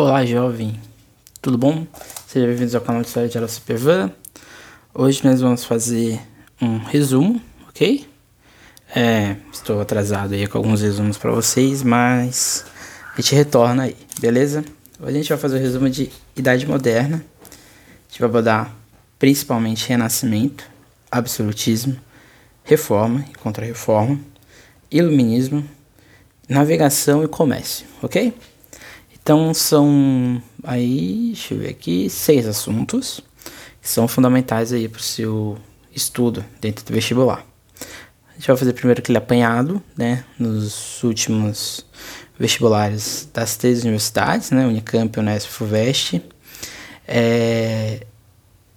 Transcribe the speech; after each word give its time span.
Olá, 0.00 0.24
jovem. 0.24 0.80
Tudo 1.42 1.58
bom? 1.58 1.84
Sejam 2.28 2.46
bem-vindos 2.46 2.72
ao 2.72 2.80
canal 2.80 3.02
de 3.02 3.08
História 3.08 3.28
de 3.28 3.50
Supervan. 3.50 4.12
Hoje 4.94 5.22
nós 5.24 5.40
vamos 5.40 5.64
fazer 5.64 6.20
um 6.62 6.78
resumo, 6.78 7.42
ok? 7.68 8.06
É, 8.94 9.34
estou 9.52 9.80
atrasado 9.80 10.34
aí 10.34 10.46
com 10.46 10.56
alguns 10.56 10.82
resumos 10.82 11.18
para 11.18 11.32
vocês, 11.32 11.82
mas 11.82 12.64
a 13.12 13.20
gente 13.20 13.34
retorna 13.34 13.82
aí, 13.82 13.96
beleza? 14.20 14.64
Hoje 15.00 15.10
a 15.10 15.18
gente 15.18 15.28
vai 15.30 15.38
fazer 15.38 15.56
o 15.56 15.58
um 15.58 15.62
resumo 15.62 15.90
de 15.90 16.12
Idade 16.36 16.64
Moderna. 16.64 17.16
A 17.16 18.08
gente 18.08 18.20
vai 18.20 18.28
abordar 18.28 18.72
principalmente 19.18 19.88
Renascimento, 19.88 20.64
Absolutismo, 21.10 21.96
Reforma 22.62 23.24
e 23.28 23.34
Contra-Reforma, 23.34 24.20
Iluminismo, 24.92 25.68
Navegação 26.48 27.24
e 27.24 27.26
Comércio, 27.26 27.84
ok? 28.00 28.32
Então 29.28 29.52
são 29.52 30.42
aí, 30.64 31.32
deixa 31.34 31.52
eu 31.52 31.58
ver 31.58 31.68
aqui, 31.68 32.08
seis 32.08 32.46
assuntos 32.46 33.20
que 33.78 33.86
são 33.86 34.08
fundamentais 34.08 34.72
aí 34.72 34.88
para 34.88 35.00
o 35.00 35.02
seu 35.02 35.58
estudo 35.94 36.42
dentro 36.62 36.82
do 36.82 36.94
vestibular. 36.94 37.44
A 38.30 38.32
gente 38.36 38.46
vai 38.46 38.56
fazer 38.56 38.72
primeiro 38.72 39.02
aquele 39.02 39.18
apanhado, 39.18 39.82
né, 39.94 40.24
nos 40.38 41.04
últimos 41.04 41.84
vestibulares 42.38 43.28
das 43.34 43.54
três 43.54 43.82
universidades, 43.82 44.50
né, 44.50 44.66
Unicamp, 44.66 45.20
Unesp, 45.20 45.50
Fuvest, 45.50 46.22
é, 47.06 48.06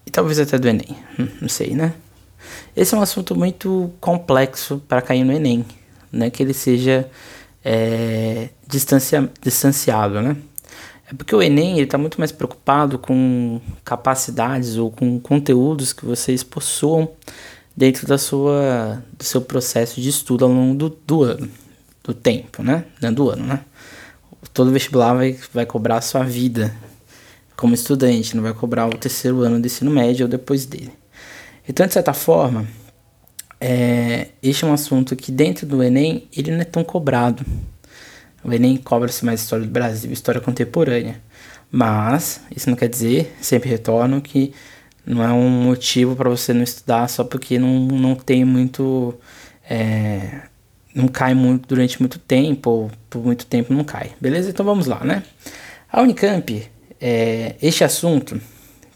e 0.05 0.11
talvez 0.11 0.37
até 0.37 0.59
do 0.59 0.67
Enem, 0.67 0.97
hum, 1.17 1.29
não 1.39 1.47
sei, 1.47 1.69
né? 1.69 1.93
Esse 2.75 2.93
é 2.93 2.97
um 2.97 3.01
assunto 3.01 3.37
muito 3.37 3.89
complexo 4.01 4.83
para 4.85 5.01
cair 5.01 5.23
no 5.23 5.31
Enem, 5.31 5.65
né, 6.11 6.29
que 6.29 6.43
ele 6.43 6.53
seja 6.53 7.09
é, 7.63 8.49
distancia, 8.67 9.31
distanciado, 9.41 10.21
né? 10.21 10.35
É 11.11 11.15
porque 11.15 11.35
o 11.35 11.41
Enem 11.41 11.79
está 11.81 11.97
muito 11.97 12.17
mais 12.17 12.31
preocupado 12.31 12.97
com 12.97 13.59
capacidades 13.83 14.77
ou 14.77 14.89
com 14.89 15.19
conteúdos 15.19 15.91
que 15.91 16.05
vocês 16.05 16.41
possuam 16.41 17.11
dentro 17.75 18.07
da 18.07 18.17
sua, 18.17 19.03
do 19.17 19.23
seu 19.23 19.41
processo 19.41 19.99
de 19.99 20.07
estudo 20.07 20.45
ao 20.45 20.51
longo 20.51 20.73
do, 20.75 20.97
do 21.05 21.23
ano, 21.23 21.49
do 22.01 22.13
tempo, 22.13 22.63
né? 22.63 22.85
Não 23.01 23.13
do 23.13 23.29
ano, 23.29 23.43
né? 23.43 23.59
Todo 24.53 24.71
vestibular 24.71 25.13
vai, 25.13 25.37
vai 25.53 25.65
cobrar 25.65 25.97
a 25.97 26.01
sua 26.01 26.23
vida 26.23 26.73
como 27.57 27.73
estudante, 27.75 28.35
não 28.35 28.43
vai 28.43 28.53
cobrar 28.53 28.87
o 28.87 28.97
terceiro 28.97 29.41
ano 29.41 29.59
do 29.59 29.65
ensino 29.65 29.91
médio 29.91 30.25
ou 30.25 30.29
depois 30.29 30.65
dele. 30.65 30.91
Então, 31.67 31.85
de 31.85 31.93
certa 31.93 32.13
forma, 32.13 32.65
é, 33.59 34.29
este 34.41 34.63
é 34.63 34.67
um 34.67 34.73
assunto 34.73 35.15
que 35.15 35.31
dentro 35.31 35.67
do 35.67 35.83
Enem 35.83 36.27
ele 36.35 36.51
não 36.51 36.61
é 36.61 36.65
tão 36.65 36.85
cobrado. 36.85 37.45
O 38.43 38.51
Enem 38.51 38.77
cobra-se 38.77 39.23
mais 39.25 39.41
história 39.41 39.65
do 39.65 39.71
Brasil, 39.71 40.11
história 40.11 40.41
contemporânea. 40.41 41.21
Mas 41.71 42.41
isso 42.55 42.69
não 42.69 42.75
quer 42.75 42.89
dizer, 42.89 43.35
sempre 43.41 43.69
retorno, 43.69 44.21
que 44.21 44.53
não 45.05 45.23
é 45.23 45.31
um 45.31 45.49
motivo 45.49 46.15
para 46.15 46.29
você 46.29 46.53
não 46.53 46.63
estudar 46.63 47.07
só 47.07 47.23
porque 47.23 47.57
não, 47.57 47.79
não 47.79 48.15
tem 48.15 48.43
muito. 48.43 49.15
É, 49.69 50.41
não 50.93 51.07
cai 51.07 51.33
muito 51.33 51.67
durante 51.67 51.99
muito 51.99 52.19
tempo, 52.19 52.69
ou 52.69 52.91
por 53.09 53.23
muito 53.23 53.45
tempo 53.45 53.73
não 53.73 53.83
cai. 53.83 54.11
Beleza? 54.19 54.49
Então 54.49 54.65
vamos 54.65 54.87
lá, 54.87 55.03
né? 55.03 55.23
A 55.91 56.01
Unicamp, 56.01 56.69
é, 56.99 57.55
este 57.61 57.83
assunto 57.83 58.39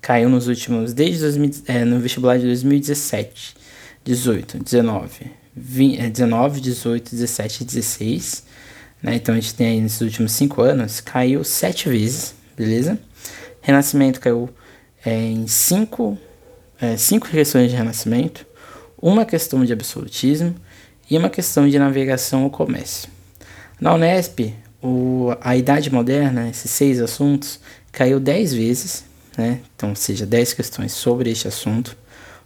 caiu 0.01 0.29
nos 0.29 0.47
últimos. 0.47 0.93
desde 0.93 1.21
2000, 1.21 1.51
é, 1.67 1.85
no 1.85 1.99
vestibular 1.99 2.37
de 2.37 2.45
2017. 2.45 3.55
18, 4.03 4.63
19, 4.63 5.31
20, 5.55 6.09
19, 6.11 6.61
18, 6.61 7.09
17 7.09 7.63
e 7.63 7.65
16. 7.65 8.43
Né? 9.01 9.15
Então 9.15 9.35
a 9.35 9.39
gente 9.39 9.53
tem 9.53 9.67
aí 9.67 9.81
nesses 9.81 10.01
últimos 10.01 10.31
5 10.31 10.61
anos, 10.61 10.99
caiu 10.99 11.43
7 11.43 11.89
vezes, 11.89 12.35
beleza? 12.55 12.99
Renascimento 13.61 14.19
caiu 14.19 14.49
é, 15.05 15.13
em 15.13 15.47
5 15.47 16.17
é, 16.79 16.97
cinco 16.97 17.27
questões 17.27 17.71
de 17.71 17.77
renascimento, 17.77 18.45
uma 19.01 19.25
questão 19.25 19.63
de 19.63 19.73
absolutismo 19.73 20.55
e 21.09 21.17
uma 21.17 21.29
questão 21.29 21.67
de 21.67 21.77
navegação 21.79 22.43
ou 22.43 22.49
comércio. 22.49 23.09
Na 23.79 23.93
Unesp, 23.93 24.53
o, 24.81 25.35
a 25.41 25.55
Idade 25.55 25.91
Moderna, 25.91 26.49
esses 26.49 26.71
seis 26.71 26.99
assuntos, 26.99 27.59
caiu 27.91 28.19
10 28.19 28.53
vezes, 28.53 29.05
né? 29.37 29.61
então, 29.75 29.95
seja, 29.95 30.25
10 30.25 30.53
questões 30.53 30.91
sobre 30.91 31.29
este 31.29 31.47
assunto, 31.47 31.97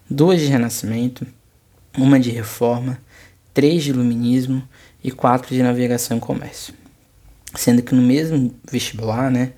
duas 0.10 0.40
de 0.40 0.48
renascimento, 0.48 1.26
uma 1.98 2.20
de 2.20 2.30
reforma, 2.30 3.00
três 3.54 3.84
de 3.84 3.90
iluminismo 3.90 4.62
e 5.04 5.12
quatro 5.12 5.54
de 5.54 5.62
navegação 5.64 6.18
e 6.18 6.20
comércio. 6.20 6.74
Sendo 7.56 7.82
que 7.82 7.96
no 7.96 8.02
mesmo 8.02 8.54
vestibular, 8.70 9.32
né, 9.32 9.54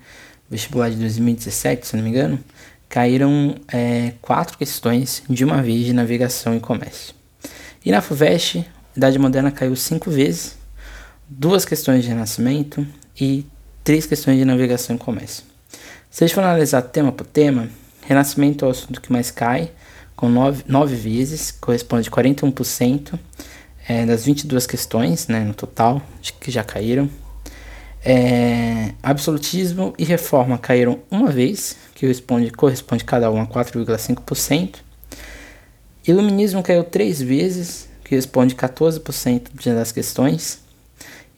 vestibular 0.50 0.90
de 0.90 0.96
2017, 0.96 1.86
se 1.86 1.96
não 1.96 2.04
me 2.04 2.10
engano, 2.10 2.38
caíram 2.88 3.54
é, 3.72 4.12
quatro 4.20 4.58
questões 4.58 5.22
de 5.28 5.44
uma 5.44 5.62
vez 5.62 5.84
de 5.84 5.92
navegação 5.92 6.56
e 6.56 6.60
comércio. 6.60 7.14
E 7.84 7.90
na 7.90 8.00
FUVEST, 8.00 8.66
Idade 8.96 9.18
Moderna 9.18 9.50
caiu 9.50 9.74
cinco 9.74 10.10
vezes, 10.10 10.56
duas 11.28 11.64
questões 11.64 12.02
de 12.02 12.08
renascimento 12.08 12.86
e 13.18 13.46
três 13.82 14.06
questões 14.06 14.38
de 14.38 14.44
navegação 14.44 14.96
e 14.96 14.98
comércio. 14.98 15.44
Se 16.10 16.22
a 16.22 16.26
gente 16.26 16.34
for 16.34 16.44
analisar 16.44 16.82
tema 16.82 17.10
por 17.10 17.26
tema, 17.26 17.70
renascimento 18.02 18.64
é 18.64 18.68
o 18.68 18.70
assunto 18.70 19.00
que 19.00 19.10
mais 19.10 19.30
cai, 19.30 19.70
com 20.14 20.28
9 20.28 20.94
vezes, 20.94 21.50
corresponde 21.50 22.08
a 22.08 22.12
41% 22.12 23.18
é, 23.88 24.06
das 24.06 24.24
22 24.24 24.66
questões 24.66 25.28
né, 25.28 25.40
no 25.40 25.54
total 25.54 26.00
que 26.40 26.50
já 26.50 26.62
caíram. 26.62 27.08
É, 28.04 28.92
absolutismo 29.02 29.94
e 29.96 30.04
reforma 30.04 30.58
caíram 30.58 31.00
uma 31.10 31.30
vez, 31.30 31.76
que 31.94 32.00
corresponde, 32.06 32.50
corresponde 32.50 33.04
cada 33.04 33.30
uma 33.30 33.44
a 33.44 33.46
4,5%. 33.46 34.76
Iluminismo 36.06 36.62
caiu 36.62 36.82
três 36.82 37.22
vezes, 37.22 37.88
que 38.02 38.14
responde 38.16 38.56
14% 38.56 39.50
das 39.72 39.92
questões. 39.92 40.60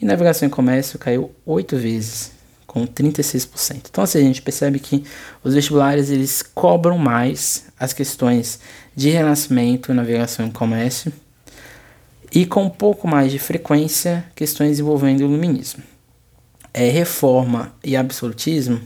E 0.00 0.06
navegação 0.06 0.48
e 0.48 0.50
comércio 0.50 0.98
caiu 0.98 1.30
oito 1.44 1.76
vezes, 1.76 2.32
com 2.66 2.86
36%. 2.86 3.82
Então 3.90 4.02
assim, 4.02 4.18
a 4.18 4.22
gente 4.22 4.40
percebe 4.40 4.78
que 4.78 5.04
os 5.42 5.52
vestibulares 5.52 6.08
eles 6.08 6.42
cobram 6.42 6.96
mais 6.96 7.66
as 7.78 7.92
questões 7.92 8.58
de 8.96 9.10
renascimento, 9.10 9.92
navegação 9.92 10.46
e 10.46 10.50
comércio 10.50 11.12
e 12.34 12.44
com 12.44 12.64
um 12.64 12.70
pouco 12.70 13.06
mais 13.06 13.30
de 13.30 13.38
frequência 13.38 14.24
questões 14.34 14.80
envolvendo 14.80 15.20
o 15.20 15.24
iluminismo. 15.24 15.82
É, 16.72 16.88
reforma 16.88 17.72
e 17.84 17.96
absolutismo 17.96 18.80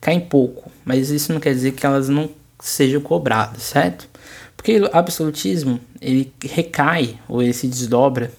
caem 0.00 0.20
pouco, 0.20 0.70
mas 0.84 1.10
isso 1.10 1.32
não 1.32 1.40
quer 1.40 1.52
dizer 1.52 1.72
que 1.72 1.84
elas 1.84 2.08
não 2.08 2.30
sejam 2.60 3.00
cobradas, 3.00 3.64
certo? 3.64 4.08
Porque 4.56 4.78
o 4.78 4.90
absolutismo 4.92 5.80
ele 6.00 6.32
recai 6.44 7.18
ou 7.28 7.42
ele 7.42 7.52
se 7.52 7.66
desdobra 7.66 8.30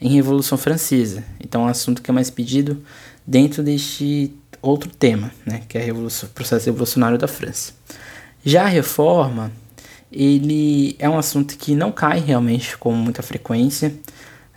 em 0.00 0.10
Revolução 0.10 0.56
Francesa. 0.56 1.24
Então 1.40 1.62
é 1.62 1.64
um 1.64 1.68
assunto 1.68 2.00
que 2.00 2.10
é 2.10 2.14
mais 2.14 2.30
pedido 2.30 2.80
dentro 3.26 3.64
deste 3.64 4.32
outro 4.62 4.88
tema, 4.88 5.32
né, 5.44 5.62
que 5.68 5.76
é 5.76 5.92
o 5.92 6.08
processo 6.28 6.66
revolucionário 6.66 7.18
da 7.18 7.26
França. 7.26 7.72
Já 8.44 8.64
a 8.64 8.68
reforma, 8.68 9.50
ele 10.16 10.96
é 10.98 11.08
um 11.08 11.18
assunto 11.18 11.58
que 11.58 11.74
não 11.74 11.92
cai 11.92 12.20
realmente 12.20 12.76
com 12.78 12.90
muita 12.92 13.22
frequência, 13.22 13.94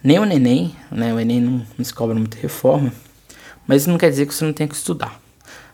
nem 0.02 0.18
o 0.18 0.24
Enem, 0.24 0.74
né, 0.90 1.14
o 1.14 1.20
Enem 1.20 1.42
não, 1.42 1.66
não 1.78 1.84
se 1.84 1.94
cobra 1.94 2.16
muita 2.16 2.38
reforma, 2.38 2.94
mas 3.68 3.82
isso 3.82 3.92
não 3.92 3.98
quer 3.98 4.10
dizer 4.10 4.26
que 4.26 4.34
você 4.34 4.46
não 4.46 4.54
tem 4.54 4.68
que 4.68 4.76
estudar. 4.76 5.20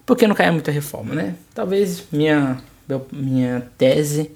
Por 0.04 0.18
que 0.18 0.26
não 0.26 0.34
cai 0.34 0.50
muita 0.50 0.72
reforma, 0.72 1.14
né? 1.14 1.36
Talvez 1.54 2.04
minha, 2.12 2.58
minha 3.12 3.68
tese 3.78 4.32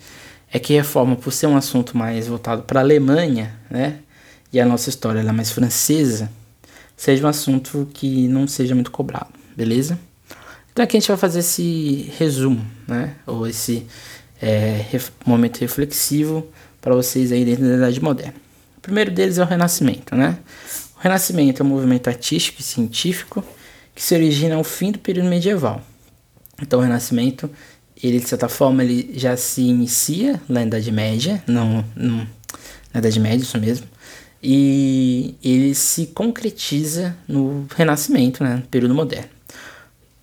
é 0.52 0.60
que 0.60 0.74
reforma, 0.74 1.16
por 1.16 1.34
ser 1.34 1.48
um 1.48 1.58
assunto 1.58 1.98
mais 1.98 2.28
voltado 2.28 2.62
para 2.62 2.80
a 2.80 2.84
Alemanha, 2.84 3.56
né, 3.72 4.00
e 4.54 4.60
a 4.60 4.66
nossa 4.66 4.90
história 4.90 5.20
é 5.20 5.32
mais 5.32 5.52
francesa, 5.52 6.32
seja 6.96 7.26
um 7.26 7.30
assunto 7.30 7.90
que 7.92 8.28
não 8.28 8.48
seja 8.48 8.76
muito 8.76 8.92
cobrado, 8.92 9.34
beleza? 9.56 9.98
Então 10.72 10.84
aqui 10.84 10.96
a 10.96 11.00
gente 11.00 11.10
vai 11.10 11.18
fazer 11.18 11.40
esse 11.40 12.14
resumo, 12.18 12.66
né? 12.88 13.16
Ou 13.26 13.48
esse 13.48 13.86
é, 14.42 14.86
ref, 14.90 15.10
momento 15.26 15.60
reflexivo 15.60 16.48
para 16.82 16.96
vocês 16.96 17.32
aí 17.32 17.44
dentro 17.44 17.68
da 17.68 17.76
Idade 17.76 18.02
Moderna. 18.02 18.36
O 18.78 18.82
primeiro 18.82 19.12
deles 19.12 19.38
é 19.38 19.44
o 19.44 19.46
Renascimento, 19.46 20.16
né? 20.16 20.38
O 20.96 21.02
Renascimento 21.02 21.62
é 21.62 21.66
um 21.66 21.70
movimento 21.70 22.08
artístico 22.08 22.62
e 22.62 22.64
científico 22.64 23.44
que 23.94 24.02
se 24.02 24.16
origina 24.16 24.56
ao 24.56 24.64
fim 24.64 24.92
do 24.92 25.00
período 25.00 25.30
medieval. 25.30 25.82
Então 26.62 26.80
o 26.80 26.82
Renascimento, 26.82 27.50
ele 28.02 28.20
de 28.20 28.28
certa 28.28 28.48
forma, 28.48 28.84
ele 28.84 29.12
já 29.18 29.36
se 29.36 29.62
inicia 29.62 30.42
na 30.48 30.64
Idade 30.64 30.92
Média, 30.92 31.44
não, 31.46 31.84
não 31.96 32.28
na 32.94 33.00
Idade 33.00 33.20
Média, 33.20 33.44
isso 33.44 33.58
mesmo, 33.60 33.88
e 34.42 35.36
ele 35.44 35.76
se 35.76 36.08
concretiza 36.08 37.16
no 37.28 37.68
Renascimento, 37.76 38.44
né, 38.44 38.56
no 38.56 38.62
período 38.64 38.96
moderno. 38.96 39.30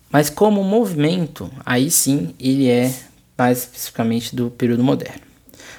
Mas 0.09 0.29
como 0.29 0.63
movimento, 0.63 1.51
aí 1.65 1.91
sim 1.91 2.33
ele 2.39 2.67
é 2.67 2.93
mais 3.37 3.59
especificamente 3.59 4.35
do 4.35 4.49
período 4.49 4.83
moderno. 4.83 5.21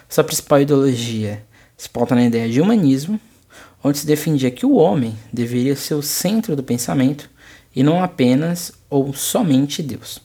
Sua 0.08 0.25
principal 0.25 0.60
ideologia 0.60 1.43
se 1.76 1.88
pauta 1.88 2.14
na 2.14 2.25
ideia 2.25 2.49
de 2.49 2.60
humanismo, 2.60 3.20
onde 3.82 3.99
se 3.99 4.06
defendia 4.06 4.50
que 4.50 4.66
o 4.66 4.75
homem 4.75 5.16
deveria 5.32 5.76
ser 5.76 5.94
o 5.94 6.02
centro 6.02 6.56
do 6.56 6.62
pensamento 6.62 7.31
e 7.75 7.82
não 7.82 8.02
apenas 8.02 8.72
ou 8.90 9.12
somente 9.12 9.82
Deus. 9.82 10.20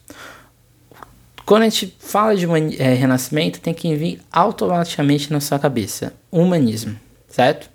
Quando 1.46 1.64
a 1.64 1.70
gente 1.70 1.96
fala 2.00 2.36
de 2.36 2.46
é, 2.82 2.94
renascimento, 2.94 3.60
tem 3.60 3.74
que 3.74 3.94
vir 3.96 4.22
automaticamente 4.32 5.32
na 5.32 5.42
sua 5.42 5.60
cabeça 5.60 6.14
humanismo, 6.32 6.98
certo? 7.28 7.70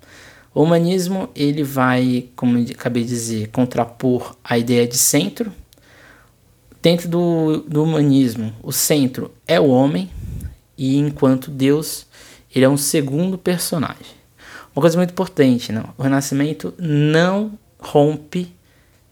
O 0.53 0.63
humanismo 0.63 1.29
ele 1.35 1.63
vai, 1.63 2.25
como 2.35 2.59
acabei 2.59 3.03
de 3.03 3.09
dizer, 3.09 3.49
contrapor 3.49 4.35
a 4.43 4.57
ideia 4.57 4.87
de 4.87 4.97
centro. 4.97 5.53
Dentro 6.81 7.09
do, 7.09 7.57
do 7.67 7.83
humanismo, 7.83 8.53
o 8.63 8.71
centro 8.71 9.31
é 9.47 9.59
o 9.59 9.67
homem, 9.67 10.09
e 10.77 10.97
enquanto 10.97 11.51
Deus 11.51 12.07
ele 12.55 12.65
é 12.65 12.69
um 12.69 12.77
segundo 12.77 13.37
personagem. 13.37 14.17
Uma 14.75 14.81
coisa 14.81 14.97
muito 14.97 15.11
importante, 15.11 15.71
não? 15.71 15.93
o 15.97 16.03
Renascimento 16.03 16.73
não 16.77 17.51
rompe 17.77 18.53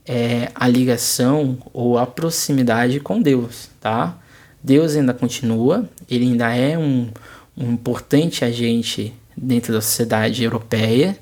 é, 0.06 0.50
a 0.56 0.68
ligação 0.68 1.58
ou 1.74 1.98
a 1.98 2.06
proximidade 2.06 3.00
com 3.00 3.22
Deus, 3.22 3.70
tá? 3.82 4.18
Deus 4.64 4.96
ainda 4.96 5.14
continua, 5.14 5.88
ele 6.10 6.26
ainda 6.26 6.56
é 6.56 6.78
um, 6.78 7.10
um 7.56 7.74
importante 7.74 8.46
agente 8.46 9.14
dentro 9.36 9.74
da 9.74 9.82
sociedade 9.82 10.44
europeia. 10.44 11.18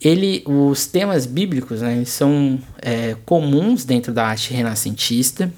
Ele, 0.00 0.42
os 0.46 0.86
temas 0.86 1.24
bíblicos 1.24 1.80
né, 1.80 2.04
são 2.04 2.58
é, 2.82 3.16
comuns 3.24 3.84
dentro 3.84 4.12
da 4.12 4.26
arte 4.26 4.52
renascentista, 4.52 5.50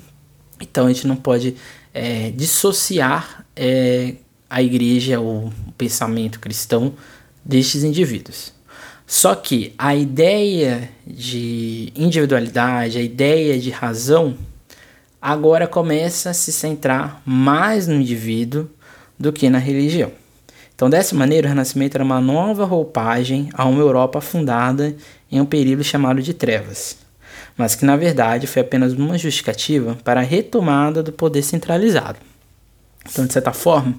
então 0.61 0.87
a 0.87 0.93
gente 0.93 1.07
não 1.07 1.17
pode 1.17 1.57
é, 1.93 2.31
dissociar 2.31 3.45
é, 3.57 4.15
a 4.49 4.63
igreja 4.63 5.19
ou 5.19 5.47
o 5.47 5.73
pensamento 5.77 6.39
cristão 6.39 6.95
destes 7.45 7.83
indivíduos. 7.83 8.53
Só 9.07 9.35
que 9.35 9.73
a 9.79 9.97
ideia 9.97 10.91
de 11.07 11.93
individualidade, 11.97 12.99
a 12.99 13.03
ideia 13.03 13.59
de 13.59 13.71
razão, 13.71 14.37
agora 15.21 15.67
começa 15.67 16.31
a 16.31 16.35
se 16.35 16.53
centrar 16.53 17.23
mais 17.25 17.87
no 17.87 17.95
indivíduo 17.95 18.69
do 19.19 19.33
que 19.33 19.49
na 19.49 19.59
religião. 19.59 20.13
Então, 20.79 20.89
dessa 20.89 21.13
maneira, 21.17 21.49
o 21.49 21.51
Renascimento 21.51 21.97
era 21.97 22.05
uma 22.05 22.21
nova 22.21 22.65
roupagem 22.65 23.49
a 23.53 23.65
uma 23.65 23.81
Europa 23.81 24.21
fundada 24.21 24.95
em 25.29 25.41
um 25.41 25.45
período 25.45 25.83
chamado 25.83 26.23
de 26.23 26.33
Trevas, 26.33 26.97
mas 27.57 27.75
que 27.75 27.85
na 27.85 27.97
verdade 27.97 28.47
foi 28.47 28.63
apenas 28.63 28.93
uma 28.93 29.19
justificativa 29.19 29.99
para 30.05 30.21
a 30.21 30.23
retomada 30.23 31.03
do 31.03 31.11
poder 31.11 31.43
centralizado. 31.43 32.21
Então, 33.11 33.27
de 33.27 33.33
certa 33.33 33.53
forma, 33.53 33.99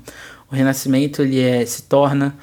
o 0.49 0.55
Renascimento 0.55 1.21
ele 1.21 1.41
é, 1.41 1.65
se 1.65 1.83
torna 1.83 2.33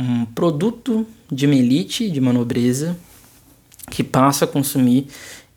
um 0.00 0.24
produto 0.24 1.06
de 1.30 1.44
uma 1.44 1.54
elite, 1.54 2.10
de 2.10 2.18
uma 2.18 2.32
nobreza, 2.32 2.96
que 3.90 4.02
passa 4.02 4.46
a 4.46 4.48
consumir 4.48 5.06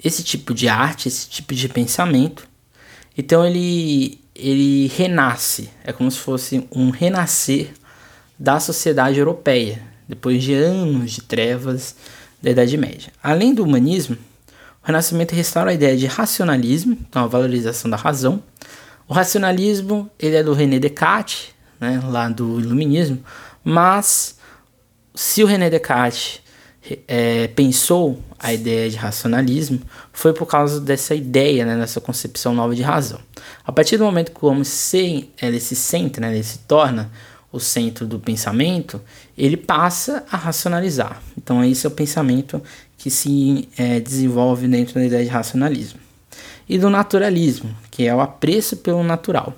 esse 0.03 0.21
tipo 0.21 0.53
de 0.53 0.67
arte, 0.67 1.07
esse 1.07 1.29
tipo 1.29 1.55
de 1.55 1.69
pensamento. 1.69 2.45
Então 3.17 3.45
ele, 3.45 4.19
ele 4.35 4.87
renasce, 4.87 5.69
é 5.85 5.93
como 5.93 6.11
se 6.11 6.19
fosse 6.19 6.67
um 6.69 6.89
renascer 6.89 7.71
da 8.37 8.59
sociedade 8.59 9.19
europeia, 9.19 9.81
depois 10.07 10.43
de 10.43 10.53
anos 10.53 11.11
de 11.11 11.21
trevas 11.21 11.95
da 12.41 12.51
Idade 12.51 12.77
Média. 12.77 13.11
Além 13.23 13.53
do 13.53 13.63
humanismo, 13.63 14.17
o 14.83 14.85
Renascimento 14.85 15.33
restaura 15.33 15.71
a 15.71 15.73
ideia 15.73 15.97
de 15.97 16.05
racionalismo, 16.05 16.97
então 17.09 17.23
a 17.23 17.27
valorização 17.27 17.89
da 17.89 17.97
razão. 17.97 18.41
O 19.07 19.13
racionalismo 19.13 20.09
ele 20.19 20.35
é 20.35 20.43
do 20.43 20.53
René 20.53 20.79
Descartes, 20.79 21.47
né, 21.79 22.01
lá 22.05 22.29
do 22.29 22.59
Iluminismo, 22.59 23.23
mas 23.63 24.37
se 25.15 25.43
o 25.43 25.47
René 25.47 25.69
Descartes 25.69 26.41
é, 27.07 27.47
pensou 27.47 28.21
a 28.37 28.53
ideia 28.53 28.89
de 28.89 28.95
racionalismo, 28.95 29.81
foi 30.13 30.33
por 30.33 30.45
causa 30.45 30.79
dessa 30.79 31.15
ideia, 31.15 31.65
né, 31.65 31.75
dessa 31.77 31.99
concepção 31.99 32.53
nova 32.53 32.75
de 32.75 32.83
razão. 32.83 33.19
A 33.65 33.71
partir 33.71 33.97
do 33.97 34.03
momento 34.03 34.31
que 34.31 34.45
o 34.45 34.49
homem 34.49 34.63
se, 34.63 35.29
ele 35.41 35.59
se 35.59 35.75
centra, 35.75 36.21
né, 36.21 36.33
ele 36.33 36.43
se 36.43 36.59
torna 36.59 37.09
o 37.55 37.59
centro 37.59 38.05
do 38.05 38.19
pensamento, 38.19 39.01
ele 39.37 39.55
passa 39.55 40.25
a 40.29 40.35
racionalizar. 40.35 41.21
Então, 41.37 41.63
esse 41.63 41.85
é 41.85 41.89
o 41.89 41.91
pensamento 41.91 42.61
que 42.97 43.09
se 43.09 43.69
é, 43.77 43.99
desenvolve 43.99 44.67
dentro 44.67 44.95
da 44.95 45.05
ideia 45.05 45.23
de 45.23 45.29
racionalismo. 45.29 45.99
E 46.67 46.77
do 46.77 46.89
naturalismo, 46.89 47.73
que 47.89 48.05
é 48.05 48.13
o 48.13 48.19
apreço 48.19 48.77
pelo 48.77 49.03
natural. 49.03 49.55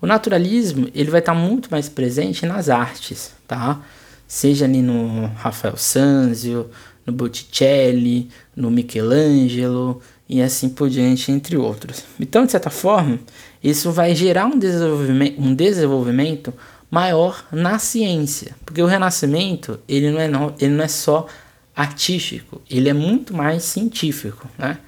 O 0.00 0.06
naturalismo 0.06 0.88
ele 0.94 1.10
vai 1.10 1.20
estar 1.20 1.34
muito 1.34 1.70
mais 1.70 1.88
presente 1.88 2.44
nas 2.44 2.68
artes, 2.68 3.32
tá? 3.46 3.80
Seja 4.26 4.64
ali 4.64 4.82
no 4.82 5.26
Rafael 5.36 5.76
Sanzio, 5.76 6.68
no 7.06 7.12
Botticelli, 7.12 8.28
no 8.54 8.70
Michelangelo 8.70 10.00
e 10.28 10.42
assim 10.42 10.68
por 10.68 10.90
diante, 10.90 11.30
entre 11.30 11.56
outros. 11.56 12.04
Então, 12.18 12.44
de 12.44 12.52
certa 12.52 12.70
forma, 12.70 13.18
isso 13.62 13.90
vai 13.90 14.14
gerar 14.14 14.46
um 14.46 14.58
desenvolvimento, 14.58 15.40
um 15.40 15.54
desenvolvimento 15.54 16.52
maior 16.90 17.44
na 17.52 17.78
ciência, 17.78 18.56
porque 18.64 18.82
o 18.82 18.86
Renascimento 18.86 19.78
ele 19.88 20.10
não 20.10 20.20
é, 20.20 20.28
não, 20.28 20.54
ele 20.58 20.74
não 20.74 20.84
é 20.84 20.88
só 20.88 21.26
artístico, 21.74 22.60
ele 22.68 22.88
é 22.88 22.92
muito 22.92 23.34
mais 23.34 23.62
científico, 23.64 24.48
né? 24.58 24.78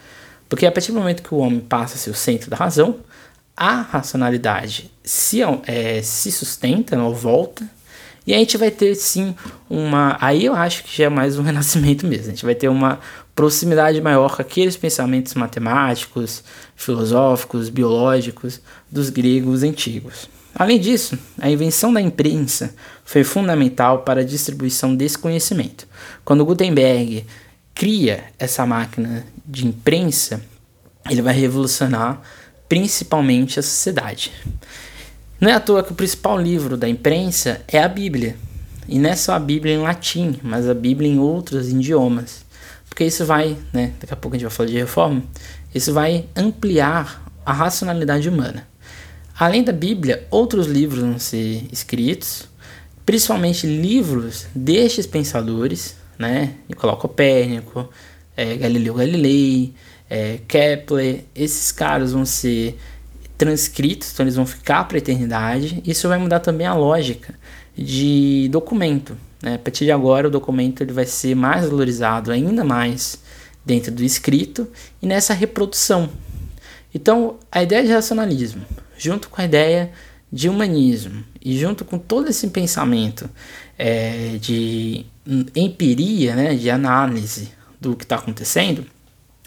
Porque 0.49 0.67
a 0.67 0.73
partir 0.73 0.91
do 0.91 0.99
momento 0.99 1.23
que 1.23 1.33
o 1.33 1.39
homem 1.39 1.61
passa 1.61 1.95
a 1.95 1.99
ser 1.99 2.11
o 2.11 2.15
centro 2.15 2.51
da 2.51 2.57
razão, 2.57 2.97
a 3.57 3.83
racionalidade 3.83 4.91
se, 5.05 5.41
é, 5.67 6.03
se 6.03 6.33
sustenta 6.33 7.01
ou 7.01 7.15
volta, 7.15 7.65
e 8.27 8.35
a 8.35 8.39
gente 8.39 8.57
vai 8.57 8.71
ter 8.71 8.95
sim 8.95 9.35
uma. 9.69 10.17
Aí 10.21 10.45
eu 10.45 10.55
acho 10.55 10.85
que 10.85 10.97
já 10.97 11.05
é 11.05 11.09
mais 11.09 11.39
um 11.39 11.43
renascimento 11.45 12.07
mesmo. 12.07 12.27
A 12.27 12.31
gente 12.31 12.45
vai 12.45 12.55
ter 12.55 12.69
uma 12.69 13.01
proximidade 13.35 14.01
maior 14.01 14.37
com 14.37 14.43
aqueles 14.43 14.77
pensamentos 14.77 15.35
matemáticos, 15.35 16.45
filosóficos, 16.77 17.69
biológicos 17.69 18.61
dos 18.91 19.11
gregos 19.11 19.63
antigos. 19.63 20.29
Além 20.55 20.79
disso, 20.79 21.19
a 21.39 21.49
invenção 21.51 21.93
da 21.93 22.01
imprensa 22.01 22.75
foi 23.05 23.25
fundamental 23.25 24.01
para 24.01 24.21
a 24.21 24.25
distribuição 24.25 24.95
desse 24.95 25.19
conhecimento. 25.19 25.87
Quando 26.25 26.45
Gutenberg 26.45 27.25
cria 27.75 28.25
essa 28.39 28.67
máquina 28.67 29.25
de 29.47 29.67
imprensa, 29.67 30.43
ele 31.09 31.23
vai 31.23 31.35
revolucionar 31.35 32.21
principalmente 32.69 33.59
a 33.59 33.63
sociedade. 33.63 34.33
Não 35.41 35.49
é 35.49 35.55
à 35.55 35.61
toa 35.61 35.83
que 35.83 35.93
o 35.93 35.95
principal 35.95 36.39
livro 36.39 36.77
da 36.77 36.89
imprensa 36.89 37.63
é 37.67 37.83
a 37.83 37.89
Bíblia. 37.89 38.37
E 38.87 38.99
não 38.99 39.11
é 39.11 39.17
só 39.17 39.33
a 39.33 39.39
Bíblia 39.39 39.75
em 39.75 39.79
latim, 39.79 40.39
mas 40.43 40.69
a 40.69 40.75
Bíblia 40.75 41.09
em 41.09 41.19
outros 41.19 41.69
idiomas. 41.69 42.45
Porque 42.89 43.05
isso 43.05 43.25
vai, 43.25 43.57
né, 43.73 43.93
daqui 43.99 44.13
a 44.13 44.17
pouco 44.17 44.37
a 44.37 44.39
gente 44.39 44.49
vai 44.49 44.55
falar 44.55 44.69
de 44.69 44.77
reforma, 44.77 45.23
isso 45.75 45.95
vai 45.95 46.27
ampliar 46.37 47.25
a 47.47 47.53
racionalidade 47.53 48.29
humana. 48.29 48.69
Além 49.41 49.65
da 49.65 49.73
Bíblia, 49.73 50.27
outros 50.31 50.67
livros 50.67 51.01
vão 51.01 51.19
ser 51.19 51.67
escritos, 51.73 52.47
principalmente 53.07 53.67
livros 53.67 54.47
destes 54.55 55.07
pensadores, 55.07 55.97
né? 56.19 56.57
Nicolau 56.69 56.99
Copérnico, 56.99 57.89
é, 58.37 58.55
Galileu 58.57 58.93
Galilei, 58.93 59.73
é, 60.11 60.41
Kepler, 60.47 61.25
esses 61.35 61.73
caras 61.73 62.13
vão 62.13 62.27
ser 62.27 62.79
transcritos, 63.39 64.13
então 64.13 64.25
eles 64.25 64.37
vão 64.37 64.45
ficar 64.45 64.85
para 64.85 64.99
a 64.99 65.01
eternidade. 65.01 65.83
Isso 65.87 66.07
vai 66.07 66.19
mudar 66.19 66.41
também 66.41 66.67
a 66.67 66.75
lógica 66.75 67.35
de 67.75 68.47
documento. 68.53 69.17
Né? 69.43 69.55
A 69.55 69.59
partir 69.59 69.87
de 69.87 69.91
agora, 69.91 70.29
o 70.29 70.31
documento 70.31 70.83
ele 70.83 70.93
vai 70.93 71.07
ser 71.07 71.35
mais 71.35 71.65
valorizado 71.65 72.31
ainda 72.31 72.63
mais 72.63 73.19
dentro 73.65 73.91
do 73.91 74.05
escrito 74.05 74.69
e 75.01 75.07
nessa 75.07 75.33
reprodução. 75.33 76.11
Então, 76.95 77.37
a 77.51 77.63
ideia 77.63 77.83
de 77.83 77.91
racionalismo 77.91 78.67
junto 79.01 79.31
com 79.31 79.41
a 79.41 79.45
ideia 79.45 79.91
de 80.31 80.49
humanismo 80.49 81.25
e 81.41 81.59
junto 81.59 81.85
com 81.85 81.99
todo 81.99 82.29
esse 82.29 82.47
pensamento 82.49 83.29
é, 83.79 84.37
de 84.39 85.07
empiria, 85.57 86.37
né, 86.37 86.55
de 86.55 86.71
análise 86.71 87.51
do 87.81 87.97
que 87.97 88.05
está 88.05 88.17
acontecendo, 88.17 88.85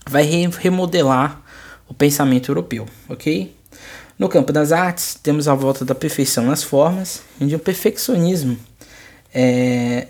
vai 0.10 0.24
remodelar 0.60 1.42
o 1.88 1.94
pensamento 1.94 2.50
europeu, 2.50 2.88
ok? 3.08 3.56
No 4.18 4.28
campo 4.28 4.52
das 4.52 4.72
artes, 4.72 5.16
temos 5.22 5.48
a 5.48 5.54
volta 5.54 5.86
da 5.86 5.94
perfeição 5.94 6.46
nas 6.46 6.64
formas 6.64 7.22
e 7.40 7.46
de 7.46 7.56
um 7.56 7.60
perfeccionismo 7.60 8.58
é, 9.34 10.08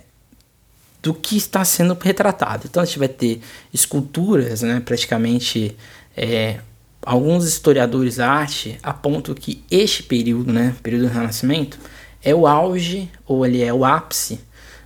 do 1.01 1.13
que 1.13 1.35
está 1.35 1.65
sendo 1.65 1.97
retratado. 1.99 2.65
Então 2.69 2.81
a 2.81 2.85
gente 2.85 2.99
vai 2.99 3.07
ter 3.09 3.41
esculturas, 3.73 4.61
né, 4.61 4.79
praticamente 4.79 5.75
é, 6.15 6.59
alguns 7.05 7.45
historiadores 7.45 8.17
da 8.17 8.29
arte 8.29 8.77
apontam 8.81 9.35
que 9.35 9.63
este 9.69 10.03
período, 10.03 10.51
né, 10.51 10.75
período 10.81 11.07
do 11.07 11.13
Renascimento, 11.13 11.77
é 12.23 12.33
o 12.33 12.47
auge, 12.47 13.09
ou 13.25 13.45
ele 13.45 13.61
é 13.61 13.73
o 13.73 13.83
ápice 13.83 14.39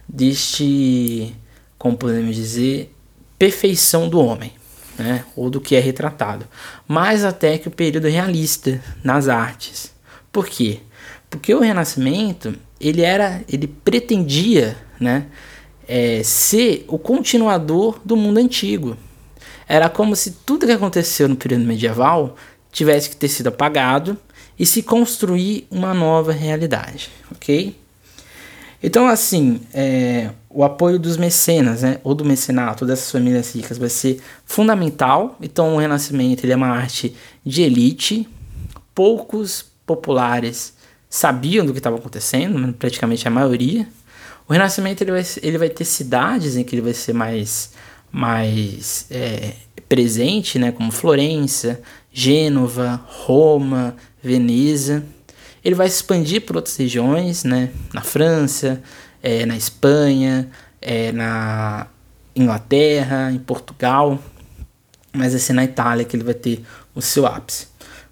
deste, 0.07 1.35
como 1.77 1.97
podemos 1.97 2.35
dizer, 2.35 2.93
perfeição 3.37 4.09
do 4.09 4.19
homem, 4.19 4.51
né, 4.97 5.23
ou 5.35 5.49
do 5.49 5.61
que 5.61 5.75
é 5.75 5.79
retratado. 5.79 6.47
Mais 6.87 7.23
até 7.23 7.57
que 7.57 7.67
o 7.67 7.71
período 7.71 8.07
realista 8.07 8.81
nas 9.03 9.27
artes. 9.27 9.93
Por 10.31 10.47
quê? 10.47 10.79
Porque 11.29 11.53
o 11.53 11.59
Renascimento, 11.59 12.55
ele 12.79 13.01
era, 13.01 13.43
ele 13.47 13.67
pretendia, 13.67 14.75
né, 14.99 15.27
é, 15.87 16.21
ser 16.23 16.85
o 16.87 16.97
continuador 16.97 17.99
do 18.03 18.17
mundo 18.17 18.39
antigo. 18.39 18.97
Era 19.67 19.89
como 19.89 20.15
se 20.15 20.31
tudo 20.31 20.65
que 20.65 20.71
aconteceu 20.71 21.27
no 21.27 21.35
período 21.35 21.65
medieval 21.65 22.35
tivesse 22.71 23.09
que 23.09 23.15
ter 23.15 23.27
sido 23.27 23.47
apagado 23.47 24.17
e 24.57 24.65
se 24.65 24.81
construir 24.81 25.67
uma 25.69 25.93
nova 25.93 26.31
realidade, 26.31 27.09
ok? 27.31 27.75
Então, 28.81 29.07
assim, 29.07 29.59
é, 29.73 30.29
o 30.49 30.63
apoio 30.63 30.99
dos 30.99 31.17
mecenas, 31.17 31.81
né, 31.81 31.99
ou 32.03 32.13
do 32.13 32.23
mecenato 32.23 32.85
dessas 32.85 33.11
famílias 33.11 33.53
ricas 33.53 33.77
vai 33.77 33.89
ser 33.89 34.21
fundamental. 34.45 35.35
Então, 35.41 35.75
o 35.75 35.77
Renascimento 35.79 36.45
ele 36.45 36.53
é 36.53 36.55
uma 36.55 36.69
arte 36.69 37.15
de 37.43 37.63
elite. 37.63 38.27
Poucos 38.93 39.65
populares 39.85 40.73
sabiam 41.09 41.65
do 41.65 41.71
que 41.71 41.79
estava 41.79 41.97
acontecendo, 41.97 42.73
praticamente 42.73 43.27
a 43.27 43.31
maioria. 43.31 43.87
O 44.47 44.53
Renascimento 44.53 45.03
ele 45.03 45.11
vai, 45.11 45.25
ele 45.41 45.57
vai 45.57 45.69
ter 45.69 45.85
cidades 45.85 46.55
em 46.55 46.63
que 46.63 46.75
ele 46.75 46.81
vai 46.81 46.93
ser 46.93 47.13
mais, 47.13 47.71
mais 48.11 49.05
é, 49.11 49.53
presente, 49.87 50.57
né, 50.59 50.71
como 50.71 50.91
Florença, 50.91 51.79
Gênova, 52.11 53.01
Roma, 53.07 53.95
Veneza. 54.21 55.03
Ele 55.63 55.75
vai 55.75 55.89
se 55.89 55.97
expandir 55.97 56.41
por 56.41 56.55
outras 56.55 56.75
regiões, 56.77 57.43
né, 57.43 57.69
na 57.93 58.01
França, 58.01 58.81
é, 59.21 59.45
na 59.45 59.55
Espanha, 59.55 60.49
é, 60.81 61.11
na 61.11 61.87
Inglaterra, 62.35 63.31
em 63.31 63.39
Portugal, 63.39 64.19
mas 65.11 65.31
vai 65.31 65.39
ser 65.39 65.53
na 65.53 65.63
Itália 65.63 66.05
que 66.05 66.15
ele 66.15 66.23
vai 66.23 66.33
ter 66.33 66.63
o 66.93 67.01
seu 67.01 67.25
ápice. 67.25 67.67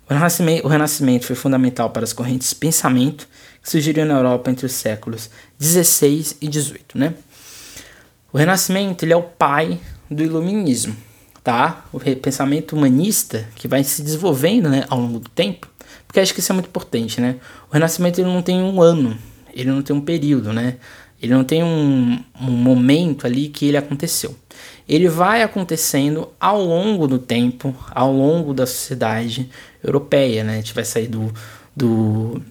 O 0.10 0.14
Renascimento, 0.14 0.66
o 0.66 0.70
Renascimento 0.70 1.26
foi 1.26 1.36
fundamental 1.36 1.90
para 1.90 2.04
as 2.04 2.14
correntes 2.14 2.50
de 2.50 2.56
pensamento 2.56 3.28
que 3.62 3.70
surgiram 3.70 4.06
na 4.06 4.16
Europa 4.16 4.52
entre 4.52 4.66
os 4.66 4.74
séculos 4.74 5.30
16 5.60 6.38
e 6.42 6.48
18, 6.48 6.98
né? 6.98 7.14
O 8.36 8.38
Renascimento 8.38 9.06
ele 9.06 9.14
é 9.14 9.16
o 9.16 9.24
pai 9.24 9.80
do 10.12 10.22
Iluminismo, 10.22 10.94
tá? 11.42 11.86
O 11.94 12.02
pensamento 12.18 12.76
humanista 12.76 13.48
que 13.56 13.66
vai 13.66 13.82
se 13.82 14.04
desenvolvendo, 14.04 14.68
né, 14.68 14.84
ao 14.90 15.00
longo 15.00 15.20
do 15.20 15.30
tempo, 15.30 15.70
porque 16.06 16.20
acho 16.20 16.34
que 16.34 16.42
isso 16.42 16.52
é 16.52 16.54
muito 16.54 16.68
importante, 16.68 17.22
né? 17.22 17.38
O 17.70 17.74
Renascimento 17.74 18.20
ele 18.20 18.28
não 18.28 18.42
tem 18.42 18.62
um 18.62 18.82
ano, 18.82 19.18
ele 19.54 19.72
não 19.72 19.82
tem 19.82 19.96
um 19.96 20.02
período, 20.02 20.52
né? 20.52 20.76
Ele 21.22 21.34
não 21.34 21.46
tem 21.46 21.64
um, 21.64 22.22
um 22.42 22.52
momento 22.52 23.26
ali 23.26 23.48
que 23.48 23.68
ele 23.68 23.78
aconteceu. 23.78 24.36
Ele 24.86 25.08
vai 25.08 25.42
acontecendo 25.42 26.28
ao 26.38 26.62
longo 26.62 27.08
do 27.08 27.18
tempo, 27.18 27.74
ao 27.90 28.12
longo 28.12 28.54
da 28.54 28.68
sociedade 28.68 29.50
europeia, 29.82 30.44
né? 30.44 30.56
A 30.56 30.58
gente 30.58 30.74
vai 30.74 30.84
sair 30.84 31.08
do, 31.08 31.34
do 31.74 32.42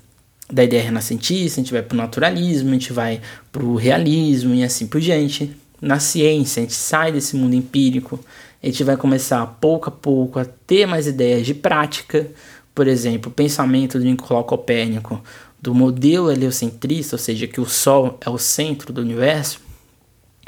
da 0.50 0.64
ideia 0.64 0.82
renascentista, 0.82 1.60
a 1.60 1.62
gente 1.62 1.72
vai 1.74 1.82
para 1.82 1.94
o 1.94 1.98
naturalismo, 1.98 2.70
a 2.70 2.72
gente 2.72 2.90
vai 2.90 3.20
para 3.52 3.62
o 3.62 3.74
realismo 3.74 4.54
e 4.54 4.64
assim 4.64 4.86
por 4.86 4.98
diante. 4.98 5.54
Na 5.80 5.98
ciência, 5.98 6.60
a 6.60 6.62
gente 6.62 6.74
sai 6.74 7.12
desse 7.12 7.36
mundo 7.36 7.54
empírico, 7.54 8.18
a 8.62 8.66
gente 8.66 8.82
vai 8.82 8.96
começar 8.96 9.44
pouco 9.60 9.88
a 9.88 9.92
pouco 9.92 10.38
a 10.38 10.44
ter 10.44 10.86
mais 10.86 11.06
ideias 11.06 11.44
de 11.44 11.54
prática. 11.54 12.30
Por 12.74 12.88
exemplo, 12.88 13.30
o 13.30 13.34
pensamento 13.34 13.98
do 13.98 14.04
Nicolau 14.04 14.44
Copérnico, 14.44 15.22
do 15.60 15.74
modelo 15.74 16.30
heliocentrista, 16.30 17.16
ou 17.16 17.18
seja, 17.18 17.46
que 17.46 17.60
o 17.60 17.66
Sol 17.66 18.18
é 18.20 18.30
o 18.30 18.38
centro 18.38 18.92
do 18.92 19.00
universo, 19.00 19.60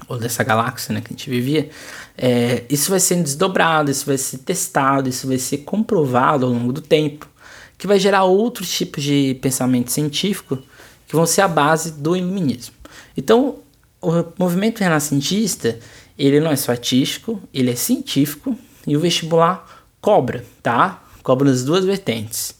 ou 0.09 0.18
dessa 0.18 0.45
galáxia 0.45 0.95
né, 0.95 1.00
que 1.00 1.09
a 1.09 1.11
gente 1.16 1.30
vivia, 1.30 1.71
é, 2.16 2.64
isso 2.68 2.90
vai 2.90 3.00
sendo 3.00 3.23
desdobrado, 3.23 3.90
isso 3.90 4.06
vai 4.06 4.18
ser 4.18 4.38
testado, 4.38 5.09
isso 5.09 5.26
vai 5.26 5.38
ser 5.38 5.59
comprovado 5.59 6.47
ao 6.47 6.52
longo 6.52 6.73
do 6.73 6.80
tempo 6.80 7.28
que 7.78 7.87
vai 7.87 7.99
gerar 7.99 8.25
outros 8.25 8.71
tipos 8.71 9.02
de 9.02 9.38
pensamento 9.40 9.90
científico 9.90 10.59
que 11.06 11.14
vão 11.14 11.26
ser 11.26 11.42
a 11.42 11.49
base 11.49 11.92
do 11.92 12.16
iluminismo. 12.16 12.75
Então, 13.16 13.59
o 14.06 14.32
movimento 14.38 14.80
renascentista, 14.80 15.80
ele 16.16 16.38
não 16.38 16.52
é 16.52 16.56
só 16.56 16.70
artístico, 16.70 17.42
ele 17.52 17.72
é 17.72 17.75
científico 17.75 18.56
e 18.86 18.96
o 18.96 19.00
vestibular 19.00 19.84
cobra, 20.00 20.44
tá? 20.62 21.02
Cobra 21.25 21.50
nas 21.50 21.64
duas 21.64 21.84
vertentes. 21.84 22.54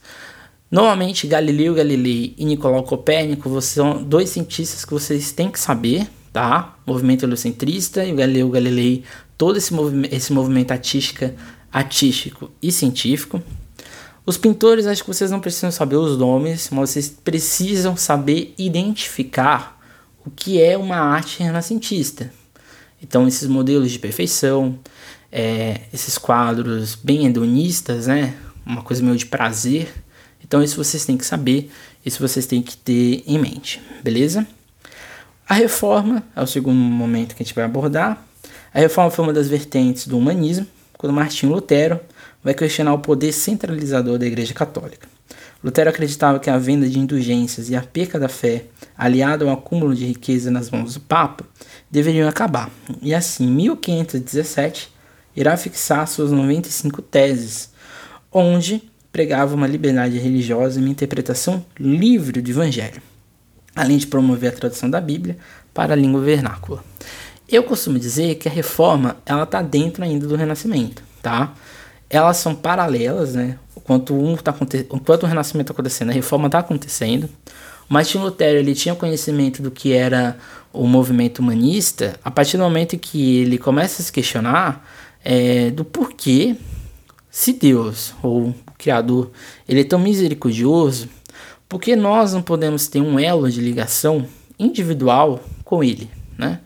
Normalmente, 0.69 1.29
Galileu 1.29 1.73
Galilei 1.73 2.35
e 2.37 2.45
Nicolau 2.45 2.83
Copérnico 2.83 3.61
são 3.61 4.03
dois 4.03 4.31
cientistas 4.31 4.85
que 4.85 4.93
vocês 4.93 5.31
têm 5.31 5.49
que 5.49 5.61
saber, 5.61 6.09
tá? 6.33 6.77
movimento 6.85 7.25
heliocentrista 7.25 8.05
e 8.05 8.13
o 8.13 8.17
Galileu 8.17 8.51
Galilei, 8.51 9.05
todo 9.39 9.57
esse, 9.57 9.73
movi 9.73 10.09
esse 10.11 10.33
movimento 10.33 10.73
artística, 10.73 11.33
artístico 11.73 12.51
e 12.61 12.73
científico. 12.73 13.41
Os 14.27 14.37
pintores, 14.37 14.85
acho 14.87 15.05
que 15.05 15.15
vocês 15.15 15.31
não 15.31 15.39
precisam 15.39 15.71
saber 15.71 15.95
os 15.95 16.19
nomes, 16.19 16.71
mas 16.73 16.91
vocês 16.91 17.09
precisam 17.09 17.97
saber 17.97 18.53
identificar 18.59 19.76
o 20.27 20.31
que 20.31 20.61
é 20.61 20.77
uma 20.77 20.97
arte 20.97 21.43
renascentista. 21.43 22.33
Então, 23.01 23.29
esses 23.29 23.47
modelos 23.47 23.93
de 23.93 23.99
perfeição, 23.99 24.79
é, 25.31 25.83
esses 25.95 26.19
quadros 26.19 26.97
bem 26.97 27.27
hedonistas, 27.27 28.09
né? 28.09 28.35
Uma 28.65 28.83
coisa 28.83 29.03
meio 29.03 29.17
de 29.17 29.27
prazer. 29.27 29.89
Então, 30.45 30.63
isso 30.63 30.77
vocês 30.77 31.05
têm 31.05 31.17
que 31.17 31.25
saber, 31.25 31.71
isso 32.05 32.21
vocês 32.21 32.47
têm 32.47 32.61
que 32.61 32.77
ter 32.77 33.23
em 33.27 33.39
mente, 33.39 33.81
beleza? 34.03 34.47
A 35.49 35.55
reforma 35.55 36.25
é 36.35 36.43
o 36.43 36.47
segundo 36.47 36.77
momento 36.77 37.37
que 37.37 37.43
a 37.43 37.47
gente 37.47 37.55
vai 37.55 37.65
abordar. 37.65 38.21
A 38.75 38.81
reforma 38.81 39.11
foi 39.11 39.25
uma 39.25 39.33
das 39.33 39.49
vertentes 39.49 40.09
do 40.09 40.19
humanismo, 40.19 40.67
quando 40.99 41.13
Martinho 41.13 41.53
Lutero 41.53 42.01
vai 42.43 42.55
questionar 42.55 42.95
o 42.95 42.99
poder 42.99 43.33
centralizador 43.33 44.19
da 44.19 44.27
Igreja 44.27 44.55
Católica. 44.55 45.16
Lutero 45.67 45.91
acreditava 45.91 46.39
que 46.39 46.49
a 46.49 46.57
venda 46.59 46.89
de 46.89 46.97
indulgências 46.97 47.69
e 47.69 47.75
a 47.75 47.83
perca 47.83 48.21
da 48.21 48.29
fé, 48.29 48.67
aliado 48.97 49.49
ao 49.49 49.53
acúmulo 49.53 49.97
de 49.97 50.07
riqueza 50.07 50.49
nas 50.49 50.71
mãos 50.71 50.95
do 50.95 51.01
Papa, 51.01 51.45
deveriam 51.91 52.29
acabar, 52.29 52.71
e 53.03 53.13
assim, 53.13 53.47
em 53.47 53.51
1517, 53.51 54.95
irá 55.35 55.57
fixar 55.57 56.07
suas 56.07 56.31
95 56.31 57.03
teses, 57.03 57.73
onde 58.31 58.81
pregava 59.11 59.57
uma 59.57 59.67
liberdade 59.67 60.17
religiosa 60.19 60.79
e 60.79 60.83
uma 60.85 60.89
interpretação 60.89 61.67
livre 61.81 62.41
do 62.41 62.49
Evangelho, 62.49 63.03
além 63.75 63.99
de 63.99 64.07
promover 64.07 64.51
a 64.53 64.57
tradução 64.57 64.89
da 64.89 65.01
Bíblia 65.01 65.37
para 65.75 65.95
a 65.95 65.97
língua 65.97 66.21
vernácula. 66.21 66.85
Eu 67.49 67.65
costumo 67.65 67.99
dizer 67.99 68.37
que 68.37 68.49
a 68.49 68.53
reforma 68.53 69.17
ela 69.27 69.43
está 69.43 69.63
dentro 69.63 70.05
ainda 70.05 70.29
do 70.29 70.37
Renascimento, 70.37 71.03
tá? 71.21 71.53
Elas 72.09 72.37
são 72.39 72.55
paralelas, 72.55 73.35
né? 73.35 73.59
Enquanto, 73.77 74.15
um 74.15 74.37
tá, 74.37 74.55
enquanto 74.93 75.23
o 75.23 75.27
renascimento 75.27 75.71
está 75.71 75.73
acontecendo, 75.73 76.11
a 76.11 76.15
reforma 76.15 76.47
está 76.47 76.59
acontecendo. 76.59 77.29
Martin 77.89 78.19
Lutero 78.19 78.59
ele 78.59 78.75
tinha 78.75 78.95
conhecimento 78.95 79.63
do 79.63 79.71
que 79.71 79.93
era 79.93 80.37
o 80.73 80.87
movimento 80.87 81.39
humanista 81.39 82.19
a 82.25 82.31
partir 82.31 82.57
do 82.57 82.65
momento 82.65 82.99
que 82.99 83.39
ele 83.39 83.59
começa 83.59 84.03
a 84.03 84.05
se 84.05 84.13
questionar 84.13 84.87
é, 85.25 85.71
do 85.71 85.85
porquê, 85.85 86.57
se 87.31 87.53
Deus 87.53 88.13
ou 88.23 88.49
o 88.49 88.55
Criador 88.77 89.31
ele 89.69 89.83
é 89.83 89.85
tão 89.85 89.99
misericordioso, 89.99 91.09
por 91.69 91.81
que 91.81 91.97
nós 91.97 92.33
não 92.33 92.43
podemos 92.43 92.87
ter 92.87 93.01
um 93.01 93.19
elo 93.19 93.51
de 93.51 93.61
ligação 93.61 94.27
individual 94.59 95.43
com 95.65 95.83
Ele, 95.83 96.09
né? 96.39 96.61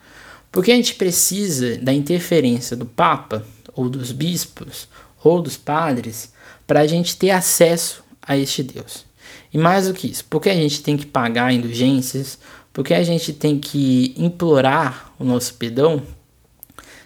Porque 0.52 0.72
a 0.72 0.74
gente 0.74 0.94
precisa 0.94 1.78
da 1.78 1.92
interferência 1.92 2.76
do 2.76 2.84
Papa 2.84 3.44
ou 3.74 3.88
dos 3.88 4.12
bispos 4.12 4.88
ou 5.22 5.40
dos 5.40 5.56
padres 5.56 6.32
para 6.66 6.80
a 6.80 6.86
gente 6.86 7.16
ter 7.16 7.30
acesso 7.30 8.02
a 8.22 8.36
este 8.36 8.62
Deus. 8.62 9.04
E 9.52 9.58
mais 9.58 9.88
do 9.88 9.94
que 9.94 10.06
isso, 10.06 10.24
porque 10.30 10.48
a 10.48 10.54
gente 10.54 10.82
tem 10.82 10.96
que 10.96 11.06
pagar 11.06 11.52
indulgências, 11.52 12.38
porque 12.72 12.94
a 12.94 13.02
gente 13.02 13.32
tem 13.32 13.58
que 13.58 14.14
implorar 14.16 15.12
o 15.18 15.24
nosso 15.24 15.54
perdão 15.54 16.02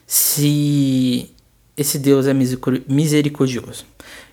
se 0.06 1.30
esse 1.76 1.98
Deus 1.98 2.26
é 2.26 2.34
misericordioso. 2.34 3.86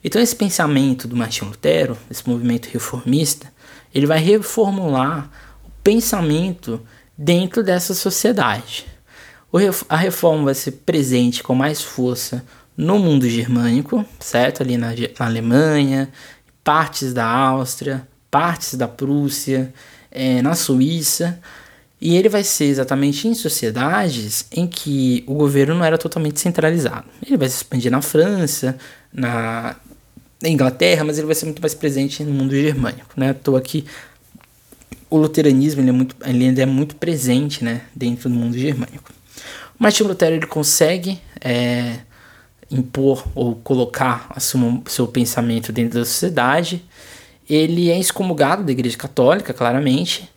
Então 0.03 0.21
esse 0.21 0.35
pensamento 0.35 1.07
do 1.07 1.15
Martin 1.15 1.45
Lutero, 1.45 1.97
esse 2.09 2.27
movimento 2.27 2.67
reformista, 2.67 3.51
ele 3.93 4.05
vai 4.05 4.19
reformular 4.19 5.31
o 5.65 5.71
pensamento 5.83 6.81
dentro 7.17 7.63
dessa 7.63 7.93
sociedade. 7.93 8.85
A 9.88 9.95
reforma 9.95 10.45
vai 10.45 10.53
ser 10.53 10.71
presente 10.85 11.41
com 11.41 11.55
mais 11.55 11.81
força 11.81 12.45
no 12.75 12.98
mundo 13.00 13.30
germânico, 13.30 14.06
certo? 14.20 14.62
Ali 14.63 14.78
na, 14.78 14.90
na 15.20 15.25
Alemanha, 15.25 16.10
partes 16.63 17.13
da 17.13 17.25
Áustria, 17.25 18.08
partes 18.30 18.75
da 18.75 18.88
Prússia, 18.88 19.74
é, 20.10 20.42
na 20.42 20.56
Suíça. 20.56 21.40
E 22.00 22.16
ele 22.16 22.30
vai 22.30 22.44
ser 22.44 22.66
exatamente 22.66 23.28
em 23.28 23.36
sociedades 23.36 24.46
em 24.51 24.66
que 24.66 25.24
o 25.28 25.36
governo 25.36 25.75
não 25.75 25.86
era 25.86 26.00
totalmente 26.00 26.40
centralizado. 26.40 27.06
Ele 27.24 27.38
vai 27.38 27.48
se 27.48 27.58
expandir 27.58 27.92
na 27.92 28.01
França, 28.01 28.75
na 29.13 29.75
Inglaterra, 30.44 31.04
mas 31.04 31.20
ele 31.20 31.28
vai 31.28 31.36
ser 31.36 31.46
muito 31.46 31.62
mais 31.62 31.75
presente 31.75 32.24
no 32.24 32.32
mundo 32.32 32.56
germânico. 32.56 33.12
Né? 33.16 33.30
Estou 33.32 33.56
aqui. 33.56 33.86
O 35.12 35.18
luteranismo 35.18 35.82
ele 35.82 35.90
é, 35.90 35.94
muito, 35.94 36.16
ele 36.25 36.46
ainda 36.46 36.62
é 36.63 36.66
muito 36.66 36.96
presente 36.96 37.63
né, 37.63 37.82
dentro 37.94 38.30
do 38.30 38.36
mundo 38.36 38.58
germânico. 38.58 39.12
O 39.80 39.84
Martinho 39.84 40.10
Lutero 40.10 40.36
ele 40.36 40.48
consegue 40.48 41.20
é, 41.40 42.00
impor 42.72 43.25
ou 43.36 43.56
colocar 43.56 44.28
a 44.30 44.40
seu, 44.40 44.82
seu 44.88 45.08
pensamento 45.08 45.72
dentro 45.72 46.00
da 46.00 46.06
sociedade. 46.06 46.84
Ele 47.50 47.92
é 47.92 48.00
excomungado 48.00 48.63
da 48.63 48.72
Igreja 48.72 48.98
Católica, 48.98 49.54
claramente. 49.54 50.30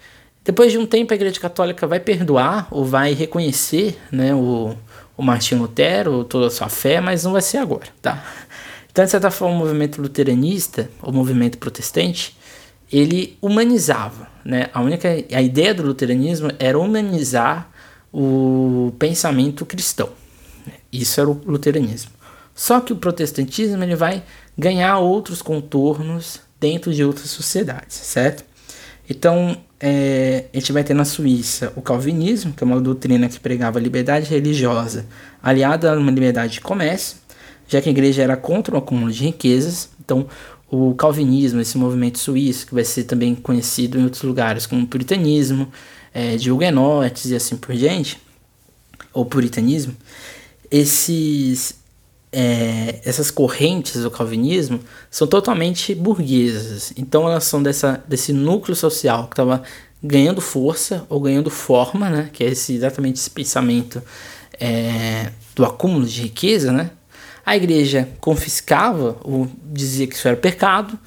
Depois 0.44 0.72
de 0.72 0.78
um 0.78 0.84
tempo, 0.84 1.12
a 1.12 1.16
Igreja 1.16 1.40
Católica 1.40 1.86
vai 1.86 2.00
perdoar 2.00 2.68
ou 2.70 2.84
vai 2.84 3.14
reconhecer 3.14 3.96
né, 4.10 4.34
o, 4.34 4.74
o 5.16 5.22
Martinho 5.22 5.62
Lutero, 5.62 6.24
toda 6.24 6.48
a 6.48 6.50
sua 6.50 6.68
fé, 6.68 7.00
mas 7.00 7.24
não 7.24 7.32
vai 7.32 7.42
ser 7.42 7.58
agora, 7.58 7.86
tá? 8.02 8.22
Então, 8.90 9.04
de 9.04 9.10
certa 9.10 9.30
forma, 9.30 9.56
o 9.56 9.58
movimento 9.58 10.00
luteranista, 10.00 10.88
o 11.02 11.10
movimento 11.10 11.58
protestante, 11.58 12.36
ele 12.92 13.36
humanizava, 13.42 14.28
né? 14.44 14.68
A 14.72 14.80
única 14.80 15.08
a 15.08 15.42
ideia 15.42 15.74
do 15.74 15.82
luteranismo 15.82 16.50
era 16.60 16.78
humanizar 16.78 17.70
o 18.12 18.92
pensamento 18.98 19.66
cristão. 19.66 20.10
Isso 20.92 21.20
era 21.20 21.28
o 21.28 21.40
luteranismo. 21.44 22.12
Só 22.54 22.80
que 22.80 22.92
o 22.92 22.96
protestantismo 22.96 23.82
ele 23.82 23.96
vai 23.96 24.22
ganhar 24.56 24.98
outros 24.98 25.42
contornos 25.42 26.40
dentro 26.60 26.94
de 26.94 27.04
outras 27.04 27.30
sociedades, 27.30 27.96
certo? 27.96 28.44
Então, 29.08 29.56
é, 29.78 30.46
a 30.52 30.58
gente 30.58 30.72
vai 30.72 30.82
ter 30.82 30.94
na 30.94 31.04
Suíça 31.04 31.72
o 31.76 31.82
calvinismo, 31.82 32.52
que 32.52 32.64
é 32.64 32.66
uma 32.66 32.80
doutrina 32.80 33.28
que 33.28 33.38
pregava 33.38 33.78
liberdade 33.78 34.30
religiosa 34.30 35.04
aliada 35.42 35.92
a 35.92 35.98
uma 35.98 36.10
liberdade 36.10 36.54
de 36.54 36.60
comércio, 36.60 37.18
já 37.68 37.82
que 37.82 37.88
a 37.88 37.92
igreja 37.92 38.22
era 38.22 38.36
contra 38.36 38.74
o 38.74 38.78
acúmulo 38.78 39.12
de 39.12 39.24
riquezas. 39.24 39.90
Então, 40.02 40.26
o 40.70 40.94
calvinismo, 40.94 41.60
esse 41.60 41.76
movimento 41.76 42.18
suíço, 42.18 42.66
que 42.66 42.74
vai 42.74 42.84
ser 42.84 43.04
também 43.04 43.34
conhecido 43.34 43.98
em 43.98 44.04
outros 44.04 44.22
lugares 44.22 44.66
como 44.66 44.86
puritanismo, 44.86 45.70
é, 46.12 46.36
de 46.36 46.50
huguenotes 46.50 47.30
e 47.30 47.36
assim 47.36 47.56
por 47.56 47.74
diante, 47.74 48.18
ou 49.12 49.26
puritanismo, 49.26 49.94
esses, 50.70 51.74
é, 52.36 53.00
essas 53.04 53.30
correntes 53.30 54.02
do 54.02 54.10
calvinismo 54.10 54.80
são 55.08 55.26
totalmente 55.26 55.94
burguesas. 55.94 56.92
Então 56.96 57.28
elas 57.28 57.44
são 57.44 57.62
dessa, 57.62 58.02
desse 58.08 58.32
núcleo 58.32 58.74
social 58.74 59.28
que 59.28 59.34
estava 59.34 59.62
ganhando 60.02 60.40
força 60.40 61.06
ou 61.08 61.20
ganhando 61.20 61.48
forma, 61.48 62.10
né? 62.10 62.30
que 62.32 62.42
é 62.42 62.48
esse, 62.48 62.74
exatamente 62.74 63.20
esse 63.20 63.30
pensamento 63.30 64.02
é, 64.60 65.30
do 65.54 65.64
acúmulo 65.64 66.04
de 66.04 66.22
riqueza. 66.22 66.72
Né? 66.72 66.90
A 67.46 67.56
igreja 67.56 68.08
confiscava 68.20 69.16
ou 69.22 69.48
dizia 69.72 70.08
que 70.08 70.16
isso 70.16 70.26
era 70.26 70.36
pecado. 70.36 70.98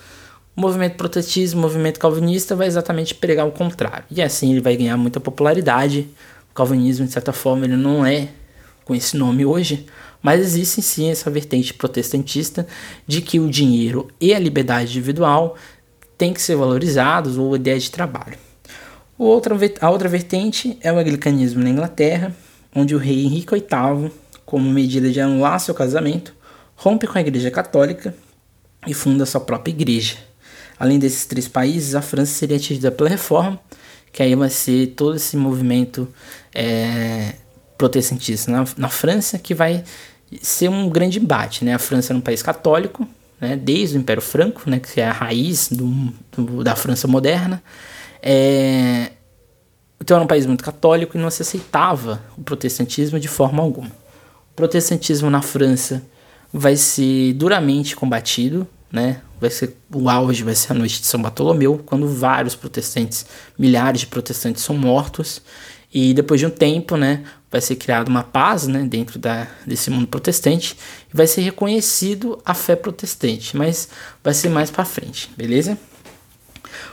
O 0.56 0.62
movimento 0.62 0.96
protestantismo, 0.96 1.60
o 1.60 1.62
movimento 1.64 2.00
calvinista 2.00 2.56
vai 2.56 2.68
exatamente 2.68 3.14
pregar 3.14 3.46
o 3.46 3.52
contrário. 3.52 4.06
E 4.10 4.22
assim 4.22 4.52
ele 4.52 4.62
vai 4.62 4.78
ganhar 4.78 4.96
muita 4.96 5.20
popularidade. 5.20 6.08
O 6.50 6.54
calvinismo, 6.56 7.06
de 7.06 7.12
certa 7.12 7.34
forma, 7.34 7.66
ele 7.66 7.76
não 7.76 8.06
é 8.06 8.30
com 8.88 8.96
esse 8.96 9.18
nome 9.18 9.46
hoje, 9.46 9.86
mas 10.28 10.42
existe 10.42 10.82
sim 10.82 11.10
essa 11.10 11.32
vertente 11.32 11.74
protestantista 11.74 12.68
de 13.08 13.22
que 13.22 13.40
o 13.40 13.50
dinheiro 13.50 14.10
e 14.20 14.34
a 14.34 14.40
liberdade 14.40 14.90
individual 14.90 15.56
têm 16.18 16.34
que 16.34 16.42
ser 16.42 16.58
valorizados 16.58 17.38
ou 17.38 17.54
a 17.54 17.56
ideia 17.56 17.80
de 17.80 17.90
trabalho. 17.90 18.38
A 19.18 19.90
outra 19.90 20.10
vertente 20.10 20.78
é 20.82 20.92
o 20.92 21.00
anglicanismo 21.00 21.64
na 21.64 21.70
Inglaterra, 21.70 22.36
onde 22.76 22.94
o 22.94 22.98
rei 22.98 23.24
Henrique 23.24 23.54
VIII, 23.54 24.12
como 24.46 24.70
medida 24.70 25.10
de 25.10 25.22
anular 25.22 25.62
seu 25.62 25.74
casamento, 25.74 26.36
rompe 26.76 27.08
com 27.08 27.18
a 27.18 27.22
Igreja 27.22 27.50
Católica 27.50 28.14
e 28.86 28.94
funda 28.94 29.26
sua 29.26 29.40
própria 29.40 29.72
igreja. 29.72 30.18
Além 30.78 31.00
desses 31.00 31.26
três 31.26 31.48
países, 31.48 31.96
a 31.96 32.02
França 32.02 32.34
seria 32.34 32.58
atingida 32.58 32.92
pela 32.92 33.10
reforma, 33.10 33.58
que 34.12 34.22
aí 34.22 34.36
vai 34.36 34.50
ser 34.50 34.88
todo 34.88 35.16
esse 35.16 35.38
movimento 35.38 36.06
é, 36.54 37.36
protestantista 37.78 38.52
na, 38.52 38.66
na 38.76 38.90
França, 38.90 39.40
que 39.40 39.54
vai 39.54 39.86
ser 40.42 40.70
um 40.70 40.90
grande 40.90 41.20
embate. 41.20 41.64
Né? 41.64 41.74
A 41.74 41.80
França 41.80 42.12
era 42.12 42.18
um 42.18 42.22
país 42.22 42.42
católico, 42.42 43.08
né? 43.40 43.56
desde 43.56 43.98
o 43.98 44.00
Império 44.00 44.22
Franco, 44.22 44.70
né? 44.70 44.80
que 44.80 45.00
é 45.00 45.08
a 45.08 45.12
raiz 45.12 45.70
do, 45.70 46.14
do 46.36 46.64
da 46.64 46.76
França 46.76 47.08
moderna. 47.08 47.62
É... 48.22 49.12
Então 50.00 50.16
era 50.16 50.24
um 50.24 50.28
país 50.28 50.46
muito 50.46 50.64
católico 50.64 51.18
e 51.18 51.20
não 51.20 51.30
se 51.30 51.42
aceitava 51.42 52.22
o 52.38 52.42
protestantismo 52.42 53.20
de 53.20 53.28
forma 53.28 53.62
alguma. 53.64 53.90
O 53.90 54.56
protestantismo 54.56 55.30
na 55.30 55.42
França 55.42 56.04
vai 56.54 56.76
ser 56.76 57.34
duramente 57.34 57.96
combatido, 57.96 58.68
né? 58.92 59.22
Vai 59.40 59.50
ser 59.50 59.76
o 59.94 60.10
auge 60.10 60.44
vai 60.44 60.56
ser 60.56 60.72
a 60.72 60.76
noite 60.76 61.02
de 61.02 61.08
São 61.08 61.22
Bartolomeu, 61.22 61.82
quando 61.86 62.08
vários 62.08 62.56
protestantes, 62.56 63.26
milhares 63.58 64.02
de 64.02 64.08
protestantes 64.08 64.64
são 64.64 64.78
mortos 64.78 65.42
e 65.94 66.14
depois 66.14 66.40
de 66.40 66.46
um 66.46 66.50
tempo, 66.50 66.98
né, 66.98 67.24
vai 67.52 67.62
ser 67.62 67.76
criada 67.76 68.10
uma 68.10 68.24
paz 68.24 68.68
né, 68.68 68.84
dentro 68.84 69.18
da, 69.18 69.48
desse 69.66 69.90
mundo 69.90 70.08
protestante 70.08 70.78
e 71.12 71.16
vai 71.16 71.28
ser 71.28 71.42
reconhecido 71.42 72.42
a 72.46 72.54
fé 72.54 72.76
protestante, 72.76 73.56
mas 73.56 73.90
vai 74.24 74.34
ser 74.34 74.50
mais 74.50 74.70
para 74.70 74.86
frente, 74.86 75.30
beleza? 75.38 75.78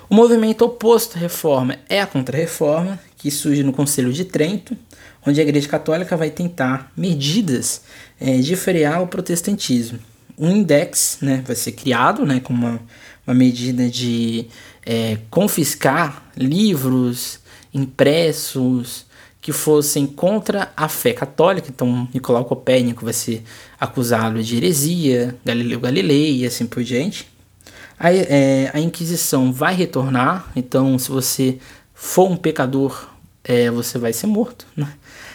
O 0.08 0.14
movimento 0.14 0.64
oposto 0.64 1.16
à 1.16 1.20
reforma 1.20 1.78
é 1.88 2.00
a 2.00 2.06
Contra-Reforma, 2.06 3.00
que 3.16 3.30
surge 3.30 3.62
no 3.62 3.72
Conselho 3.72 4.12
de 4.12 4.24
Trento, 4.24 4.76
onde 5.26 5.40
a 5.40 5.42
Igreja 5.42 5.68
Católica 5.68 6.16
vai 6.16 6.30
tentar 6.30 6.92
medidas 6.96 7.82
é, 8.20 8.36
de 8.36 8.54
frear 8.54 9.02
o 9.02 9.06
protestantismo. 9.06 9.98
Um 10.36 10.50
index 10.50 11.18
né, 11.20 11.42
vai 11.46 11.56
ser 11.56 11.72
criado 11.72 12.26
né, 12.26 12.40
como 12.40 12.66
uma, 12.66 12.80
uma 13.26 13.34
medida 13.34 13.88
de 13.88 14.46
é, 14.84 15.18
confiscar 15.30 16.30
livros, 16.36 17.40
impressos, 17.72 19.03
que 19.44 19.52
fossem 19.52 20.06
contra 20.06 20.72
a 20.74 20.88
fé 20.88 21.12
católica. 21.12 21.68
Então, 21.68 22.08
Nicolau 22.14 22.46
Copérnico 22.46 23.04
vai 23.04 23.12
ser 23.12 23.42
acusado 23.78 24.42
de 24.42 24.56
heresia, 24.56 25.36
Galileu 25.44 25.78
Galilei 25.78 26.38
e 26.38 26.46
assim 26.46 26.64
por 26.64 26.82
diante. 26.82 27.28
A, 27.98 28.10
é, 28.10 28.70
a 28.72 28.80
Inquisição 28.80 29.52
vai 29.52 29.74
retornar, 29.74 30.50
então, 30.56 30.98
se 30.98 31.10
você 31.10 31.58
for 31.92 32.30
um 32.30 32.38
pecador, 32.38 33.10
é, 33.44 33.70
você 33.70 33.98
vai 33.98 34.14
ser 34.14 34.28
morto. 34.28 34.66
Né? 34.74 34.90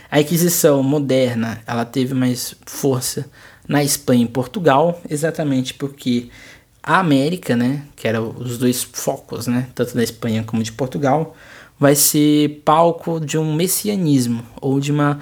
A 0.09 0.19
Inquisição 0.19 0.81
moderna 0.81 1.61
ela 1.67 1.85
teve 1.85 2.15
mais 2.15 2.55
força 2.65 3.29
na 3.67 3.83
Espanha 3.83 4.25
e 4.25 4.27
Portugal, 4.27 4.99
exatamente 5.07 5.75
porque 5.75 6.29
a 6.81 6.97
América, 6.97 7.55
né, 7.55 7.83
que 7.95 8.07
eram 8.07 8.33
os 8.39 8.57
dois 8.57 8.81
focos, 8.81 9.45
né, 9.45 9.67
tanto 9.75 9.93
da 9.93 10.01
Espanha 10.01 10.43
como 10.43 10.63
de 10.63 10.71
Portugal, 10.71 11.35
vai 11.79 11.95
ser 11.95 12.61
palco 12.65 13.19
de 13.19 13.37
um 13.37 13.53
messianismo 13.55 14.43
ou 14.59 14.79
de 14.79 14.91
uma, 14.91 15.19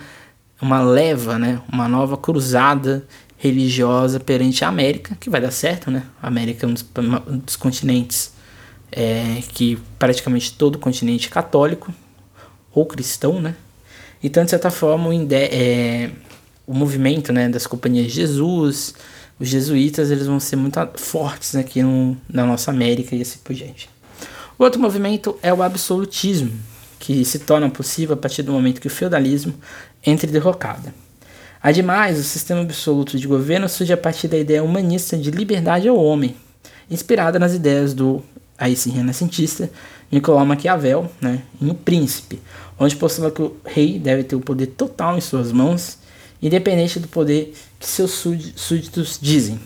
uma 0.62 0.82
leva, 0.82 1.38
né? 1.38 1.62
uma 1.72 1.88
nova 1.88 2.18
cruzada 2.18 3.06
religiosa 3.38 4.20
perante 4.20 4.66
a 4.66 4.68
América, 4.68 5.16
que 5.20 5.30
vai 5.30 5.40
dar 5.40 5.52
certo, 5.52 5.92
né? 5.92 6.04
A 6.20 6.28
América 6.28 6.66
é 6.66 6.70
um 6.70 6.74
dos, 6.74 6.86
um 7.28 7.38
dos 7.38 7.56
continentes 7.56 8.34
é, 8.92 9.42
que 9.54 9.78
praticamente 10.00 10.54
todo 10.54 10.76
o 10.76 10.80
continente 10.80 11.28
é 11.28 11.30
católico 11.30 11.94
ou 12.74 12.86
cristão, 12.86 13.40
né? 13.40 13.56
Então, 14.24 14.44
de 14.44 14.50
certa 14.50 14.72
forma, 14.72 15.10
o, 15.10 15.28
é, 15.32 16.10
o 16.66 16.74
movimento 16.74 17.32
né, 17.32 17.48
das 17.48 17.68
companhias 17.68 18.08
de 18.08 18.14
Jesus, 18.14 18.96
os 19.40 19.48
jesuítas, 19.48 20.10
eles 20.10 20.26
vão 20.26 20.40
ser 20.40 20.56
muito 20.56 20.80
fortes 20.96 21.56
aqui 21.56 21.84
no, 21.84 22.18
na 22.28 22.44
nossa 22.44 22.72
América 22.72 23.16
e 23.16 23.22
assim 23.22 23.38
por 23.44 23.54
diante. 23.54 23.88
O 24.60 24.64
outro 24.64 24.82
movimento 24.82 25.38
é 25.44 25.54
o 25.54 25.62
absolutismo, 25.62 26.52
que 26.98 27.24
se 27.24 27.40
torna 27.40 27.70
possível 27.70 28.16
a 28.16 28.18
partir 28.18 28.42
do 28.42 28.52
momento 28.52 28.82
que 28.82 28.88
o 28.88 28.92
feudalismo 28.92 29.54
entra 30.04 30.28
em 30.28 30.34
derrocada. 30.34 30.94
Ademais, 31.62 32.18
o 32.18 32.24
sistema 32.24 32.62
absoluto 32.62 33.20
de 33.20 33.28
governo 33.28 33.70
surge 33.70 33.94
a 33.94 33.98
partir 33.98 34.28
da 34.28 34.38
ideia 34.38 34.64
humanista 34.64 35.16
de 35.16 35.30
liberdade 35.30 35.88
ao 35.88 35.98
homem, 35.98 36.36
inspirada 36.90 37.38
nas 37.38 37.54
ideias 37.54 37.94
do 37.94 38.24
aí 38.58 38.76
sim 38.76 38.90
renascentista 38.90 39.70
Nicolau 40.12 40.44
Maquiavel, 40.44 41.12
né, 41.22 41.44
em 41.62 41.70
O 41.70 41.76
Príncipe, 41.76 42.42
onde 42.80 42.96
postula 42.96 43.30
que 43.30 43.44
o 43.44 43.56
rei 43.64 44.00
deve 44.00 44.24
ter 44.24 44.36
o 44.36 44.42
poder 44.42 44.68
total 44.68 45.18
em 45.18 45.22
suas 45.22 45.52
mãos, 45.52 46.00
independente 46.42 47.00
do 47.00 47.08
poder 47.08 47.54
que 47.80 47.88
seus 47.88 48.12
súditos 48.56 49.20
dizem. 49.22 49.60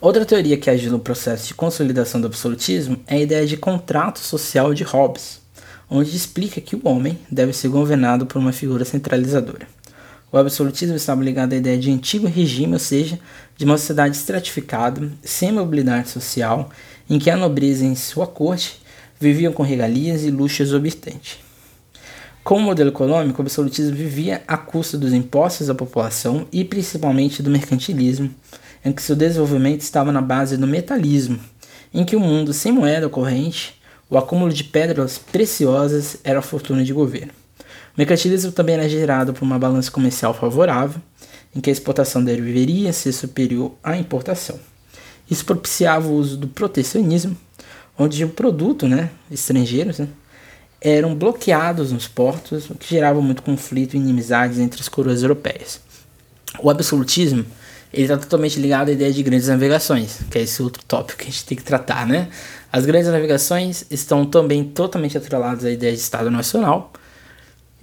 Outra 0.00 0.24
teoria 0.24 0.56
que 0.56 0.68
agiu 0.68 0.90
no 0.90 0.98
processo 0.98 1.48
de 1.48 1.54
consolidação 1.54 2.20
do 2.20 2.26
absolutismo 2.26 2.98
é 3.06 3.16
a 3.16 3.20
ideia 3.20 3.46
de 3.46 3.56
contrato 3.56 4.18
social 4.18 4.74
de 4.74 4.84
Hobbes, 4.84 5.40
onde 5.88 6.14
explica 6.16 6.60
que 6.60 6.76
o 6.76 6.80
homem 6.84 7.18
deve 7.30 7.52
ser 7.52 7.68
governado 7.68 8.26
por 8.26 8.38
uma 8.38 8.52
figura 8.52 8.84
centralizadora. 8.84 9.66
O 10.30 10.36
absolutismo 10.36 10.96
estava 10.96 11.22
ligado 11.22 11.52
à 11.52 11.56
ideia 11.56 11.78
de 11.78 11.90
antigo 11.90 12.26
regime, 12.26 12.72
ou 12.72 12.78
seja, 12.78 13.20
de 13.56 13.64
uma 13.64 13.78
sociedade 13.78 14.16
estratificada, 14.16 15.08
sem 15.22 15.52
mobilidade 15.52 16.08
social, 16.08 16.70
em 17.08 17.18
que 17.18 17.30
a 17.30 17.36
nobreza 17.36 17.84
em 17.84 17.94
sua 17.94 18.26
corte 18.26 18.80
viviam 19.20 19.52
com 19.52 19.62
regalias 19.62 20.24
e 20.24 20.30
luxo 20.30 20.62
exorbitante. 20.62 21.42
Com 22.42 22.56
o 22.56 22.60
modelo 22.60 22.90
econômico, 22.90 23.40
o 23.40 23.42
absolutismo 23.42 23.96
vivia 23.96 24.42
à 24.46 24.58
custa 24.58 24.98
dos 24.98 25.14
impostos 25.14 25.70
à 25.70 25.74
população 25.74 26.46
e 26.52 26.64
principalmente 26.64 27.42
do 27.42 27.48
mercantilismo, 27.48 28.28
em 28.84 28.92
que 28.92 29.02
seu 29.02 29.16
desenvolvimento 29.16 29.80
estava 29.80 30.12
na 30.12 30.20
base 30.20 30.56
do 30.56 30.66
metalismo, 30.66 31.40
em 31.92 32.04
que 32.04 32.14
o 32.14 32.20
mundo 32.20 32.52
sem 32.52 32.70
moeda 32.70 33.08
corrente, 33.08 33.80
o 34.10 34.18
acúmulo 34.18 34.52
de 34.52 34.62
pedras 34.62 35.16
preciosas 35.16 36.18
era 36.22 36.40
a 36.40 36.42
fortuna 36.42 36.84
de 36.84 36.92
governo. 36.92 37.32
O 37.60 37.98
mercantilismo 37.98 38.52
também 38.52 38.74
era 38.74 38.88
gerado 38.88 39.32
por 39.32 39.44
uma 39.44 39.58
balança 39.58 39.90
comercial 39.90 40.34
favorável, 40.34 41.00
em 41.54 41.60
que 41.60 41.70
a 41.70 41.72
exportação 41.72 42.22
deveria 42.22 42.92
ser 42.92 43.12
superior 43.12 43.72
à 43.82 43.96
importação. 43.96 44.58
Isso 45.30 45.44
propiciava 45.44 46.08
o 46.08 46.14
uso 46.14 46.36
do 46.36 46.48
protecionismo, 46.48 47.36
onde 47.96 48.24
o 48.24 48.28
produto 48.28 48.88
né, 48.88 49.10
estrangeiros 49.30 50.00
né, 50.00 50.08
eram 50.80 51.14
bloqueados 51.14 51.92
nos 51.92 52.06
portos, 52.06 52.68
o 52.68 52.74
que 52.74 52.90
gerava 52.90 53.22
muito 53.22 53.42
conflito 53.42 53.94
e 53.94 53.96
inimizades 53.96 54.58
entre 54.58 54.80
as 54.80 54.88
coroas 54.88 55.22
europeias. 55.22 55.80
O 56.60 56.68
absolutismo 56.68 57.46
ele 57.94 58.02
está 58.02 58.18
totalmente 58.18 58.58
ligado 58.58 58.88
à 58.88 58.92
ideia 58.92 59.12
de 59.12 59.22
grandes 59.22 59.48
navegações, 59.48 60.20
que 60.30 60.38
é 60.38 60.42
esse 60.42 60.62
outro 60.62 60.82
tópico 60.84 61.20
que 61.20 61.24
a 61.24 61.30
gente 61.30 61.44
tem 61.46 61.56
que 61.56 61.62
tratar, 61.62 62.06
né? 62.06 62.28
As 62.72 62.84
grandes 62.84 63.08
navegações 63.08 63.86
estão 63.90 64.26
também 64.26 64.64
totalmente 64.64 65.16
atreladas 65.16 65.64
à 65.64 65.70
ideia 65.70 65.92
de 65.92 66.00
Estado 66.00 66.30
Nacional 66.30 66.92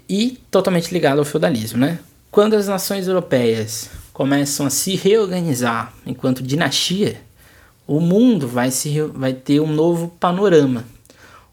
e 0.08 0.38
totalmente 0.52 0.91
ligado 0.91 1.19
ao 1.19 1.26
feudalismo, 1.26 1.80
né? 1.80 2.00
Quando 2.30 2.56
as 2.56 2.67
nações 2.67 3.08
europeias 3.08 3.89
começam 4.12 4.65
a 4.65 4.69
se 4.69 4.95
reorganizar 4.95 5.93
enquanto 6.06 6.43
dinastia, 6.43 7.19
o 7.88 8.00
mundo 8.00 8.47
vai, 8.47 8.69
se, 8.71 9.02
vai 9.02 9.34
ter 9.34 9.60
um 9.60 9.71
novo 9.71 10.10
panorama. 10.19 10.86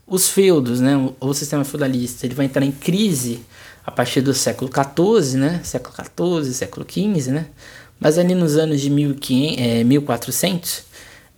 Os 0.06 0.28
feudos, 0.28 0.80
né, 0.80 0.96
o, 0.96 1.14
o 1.20 1.34
sistema 1.34 1.64
feudalista, 1.64 2.26
ele 2.26 2.34
vai 2.34 2.46
entrar 2.46 2.64
em 2.64 2.72
crise 2.72 3.40
a 3.84 3.90
partir 3.90 4.20
do 4.20 4.34
século 4.34 4.70
XIV, 4.70 5.38
né, 5.38 5.60
século 5.64 5.94
XIV, 5.94 6.54
século 6.54 6.86
XV, 6.88 7.32
né, 7.32 7.46
mas 8.00 8.18
ali 8.18 8.34
nos 8.34 8.56
anos 8.56 8.80
de 8.80 8.90
1500, 8.90 9.58
é, 9.58 9.84
1400, 9.84 10.88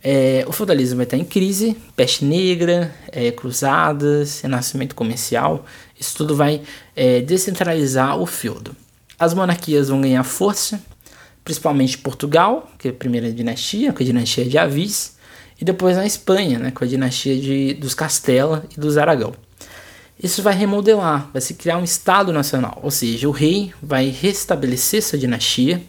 é, 0.03 0.43
o 0.47 0.51
feudalismo 0.51 0.97
vai 0.97 1.05
estar 1.05 1.17
em 1.17 1.23
crise, 1.23 1.77
peste 1.95 2.25
negra, 2.25 2.93
é, 3.11 3.31
cruzadas, 3.31 4.41
renascimento 4.41 4.95
comercial, 4.95 5.65
isso 5.99 6.15
tudo 6.17 6.35
vai 6.35 6.61
é, 6.95 7.21
descentralizar 7.21 8.17
o 8.19 8.25
feudo. 8.25 8.75
As 9.19 9.33
monarquias 9.33 9.89
vão 9.89 10.01
ganhar 10.01 10.23
força, 10.23 10.81
principalmente 11.43 11.97
Portugal, 11.97 12.71
que 12.79 12.87
é 12.87 12.91
a 12.91 12.93
primeira 12.93 13.31
dinastia, 13.31 13.93
com 13.93 14.01
a 14.01 14.05
dinastia 14.05 14.45
de 14.45 14.57
Avis, 14.57 15.15
e 15.59 15.65
depois 15.65 15.95
na 15.95 16.07
Espanha, 16.07 16.57
né, 16.57 16.71
com 16.71 16.83
a 16.83 16.87
dinastia 16.87 17.39
de, 17.39 17.75
dos 17.75 17.93
Castela 17.93 18.65
e 18.75 18.79
dos 18.79 18.97
Aragão. 18.97 19.33
Isso 20.21 20.41
vai 20.41 20.55
remodelar, 20.55 21.29
vai 21.31 21.41
se 21.41 21.53
criar 21.53 21.77
um 21.77 21.83
Estado 21.83 22.33
nacional, 22.33 22.79
ou 22.81 22.89
seja, 22.89 23.27
o 23.27 23.31
rei 23.31 23.71
vai 23.81 24.09
restabelecer 24.09 25.03
sua 25.03 25.19
dinastia, 25.19 25.81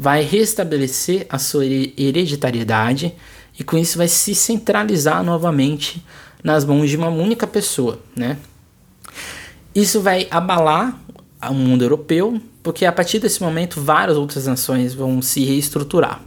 vai 0.00 0.22
restabelecer 0.22 1.26
a 1.28 1.38
sua 1.38 1.66
hereditariedade 1.66 3.14
e 3.58 3.62
com 3.62 3.76
isso 3.76 3.98
vai 3.98 4.08
se 4.08 4.34
centralizar 4.34 5.22
novamente 5.22 6.02
nas 6.42 6.64
mãos 6.64 6.88
de 6.88 6.96
uma 6.96 7.08
única 7.08 7.46
pessoa, 7.46 8.00
né? 8.16 8.38
Isso 9.74 10.00
vai 10.00 10.26
abalar 10.30 10.98
o 11.50 11.52
mundo 11.52 11.84
europeu, 11.84 12.40
porque 12.62 12.86
a 12.86 12.92
partir 12.92 13.18
desse 13.18 13.42
momento 13.42 13.78
várias 13.78 14.16
outras 14.16 14.46
nações 14.46 14.94
vão 14.94 15.20
se 15.20 15.44
reestruturar. 15.44 16.22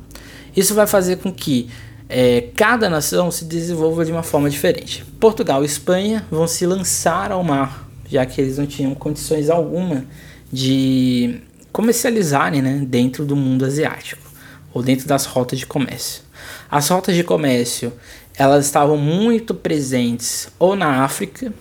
Isso 0.55 0.75
vai 0.75 0.85
fazer 0.85 1.15
com 1.15 1.33
que 1.33 1.67
é, 2.07 2.49
cada 2.55 2.87
nação 2.91 3.31
se 3.31 3.43
desenvolva 3.43 4.05
de 4.05 4.11
uma 4.11 4.21
forma 4.21 4.51
diferente. 4.51 5.03
Portugal 5.19 5.63
e 5.63 5.65
Espanha 5.65 6.23
vão 6.29 6.45
se 6.45 6.67
lançar 6.67 7.31
ao 7.31 7.43
mar, 7.43 7.89
já 8.07 8.23
que 8.23 8.39
eles 8.39 8.59
não 8.59 8.67
tinham 8.67 8.93
condições 8.93 9.49
alguma 9.49 10.05
de 10.51 11.41
comercializarem 11.73 12.61
né, 12.61 12.85
dentro 12.87 13.25
do 13.25 13.35
mundo 13.35 13.65
asiático 13.65 14.21
ou 14.73 14.81
dentro 14.81 15.07
das 15.07 15.25
rotas 15.25 15.59
de 15.59 15.65
comércio. 15.65 16.23
As 16.71 16.87
rotas 16.87 17.15
de 17.15 17.23
comércio 17.23 17.91
elas 18.35 18.65
estavam 18.65 18.97
muito 18.97 19.53
presentes 19.53 20.47
ou 20.57 20.75
na 20.75 21.03
África 21.03 21.53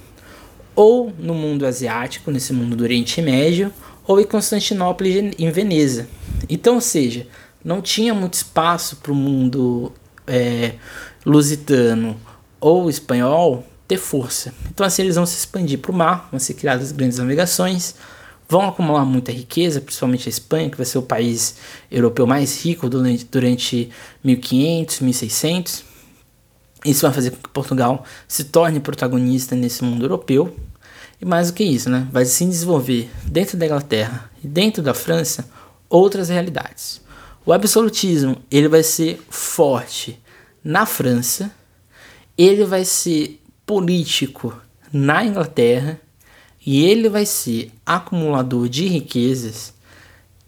ou 0.74 1.12
no 1.18 1.34
mundo 1.34 1.66
asiático, 1.66 2.30
nesse 2.30 2.52
mundo 2.52 2.76
do 2.76 2.84
Oriente 2.84 3.20
Médio, 3.20 3.72
ou 4.06 4.20
em 4.20 4.24
Constantinopla 4.24 5.06
e 5.06 5.34
em 5.38 5.50
Veneza. 5.50 6.08
Então, 6.48 6.76
ou 6.76 6.80
seja, 6.80 7.26
não 7.62 7.82
tinha 7.82 8.14
muito 8.14 8.34
espaço 8.34 8.96
para 8.96 9.12
o 9.12 9.14
mundo 9.14 9.92
é, 10.26 10.74
lusitano 11.26 12.16
ou 12.58 12.88
espanhol 12.88 13.66
ter 13.86 13.98
força. 13.98 14.54
Então, 14.70 14.86
assim, 14.86 15.02
eles 15.02 15.16
vão 15.16 15.26
se 15.26 15.36
expandir 15.36 15.78
para 15.78 15.92
o 15.92 15.94
mar, 15.94 16.28
vão 16.30 16.40
ser 16.40 16.54
criadas 16.54 16.90
grandes 16.90 17.18
navegações, 17.18 17.94
vão 18.52 18.68
acumular 18.68 19.06
muita 19.06 19.32
riqueza, 19.32 19.80
principalmente 19.80 20.28
a 20.28 20.30
Espanha, 20.30 20.68
que 20.68 20.76
vai 20.76 20.84
ser 20.84 20.98
o 20.98 21.02
país 21.02 21.56
europeu 21.90 22.26
mais 22.26 22.62
rico 22.62 22.86
durante, 22.86 23.24
durante 23.24 23.88
1500, 24.22 25.00
1600. 25.00 25.84
Isso 26.84 27.00
vai 27.00 27.14
fazer 27.14 27.30
com 27.30 27.38
que 27.38 27.48
Portugal 27.48 28.04
se 28.28 28.44
torne 28.44 28.78
protagonista 28.78 29.56
nesse 29.56 29.82
mundo 29.82 30.04
europeu. 30.04 30.54
E 31.18 31.24
mais 31.24 31.46
do 31.46 31.54
que 31.54 31.64
isso, 31.64 31.88
né? 31.88 32.06
vai 32.12 32.26
se 32.26 32.44
desenvolver 32.44 33.10
dentro 33.24 33.56
da 33.56 33.64
Inglaterra 33.64 34.30
e 34.44 34.46
dentro 34.46 34.82
da 34.82 34.92
França 34.92 35.48
outras 35.88 36.28
realidades. 36.28 37.00
O 37.46 37.54
absolutismo 37.54 38.36
ele 38.50 38.68
vai 38.68 38.82
ser 38.82 39.18
forte 39.30 40.20
na 40.62 40.84
França, 40.84 41.50
ele 42.36 42.66
vai 42.66 42.84
ser 42.84 43.40
político 43.64 44.54
na 44.92 45.24
Inglaterra 45.24 45.98
e 46.64 46.84
ele 46.84 47.08
vai 47.08 47.26
ser 47.26 47.72
acumulador 47.84 48.68
de 48.68 48.86
riquezas 48.86 49.74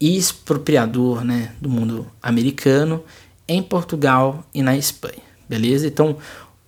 e 0.00 0.16
expropriador 0.16 1.24
né, 1.24 1.53
do 1.61 1.68
mundo 1.68 2.07
americano 2.22 3.03
em 3.48 3.62
Portugal 3.62 4.44
e 4.55 4.62
na 4.62 4.77
Espanha, 4.77 5.22
beleza? 5.48 5.87
Então 5.87 6.16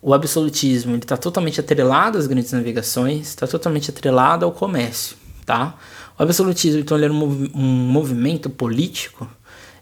o 0.03 0.15
absolutismo 0.15 0.97
está 0.97 1.17
totalmente 1.17 1.61
atrelado 1.61 2.19
às 2.19 2.27
grandes 2.27 2.53
navegações, 2.53 3.29
está 3.29 3.47
totalmente 3.47 3.91
atrelado 3.91 4.45
ao 4.45 4.53
comércio, 4.53 5.17
tá? 5.45 5.75
O 6.19 6.23
absolutismo 6.23 6.81
então 6.81 6.97
ele 6.97 7.07
era 7.07 7.15
um, 7.15 7.17
mov 7.17 7.51
um 7.55 7.63
movimento 7.63 8.49
político 8.49 9.29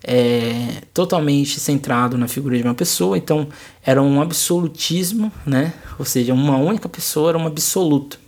é, 0.03 0.83
totalmente 0.93 1.59
centrado 1.59 2.19
na 2.19 2.29
figura 2.29 2.57
de 2.57 2.63
uma 2.63 2.75
pessoa, 2.75 3.17
então 3.17 3.49
era 3.83 4.03
um 4.03 4.21
absolutismo, 4.21 5.33
né? 5.47 5.73
Ou 5.99 6.05
seja, 6.05 6.35
uma 6.35 6.59
única 6.59 6.89
pessoa 6.89 7.31
era 7.31 7.39
um 7.39 7.47
absoluto. 7.47 8.24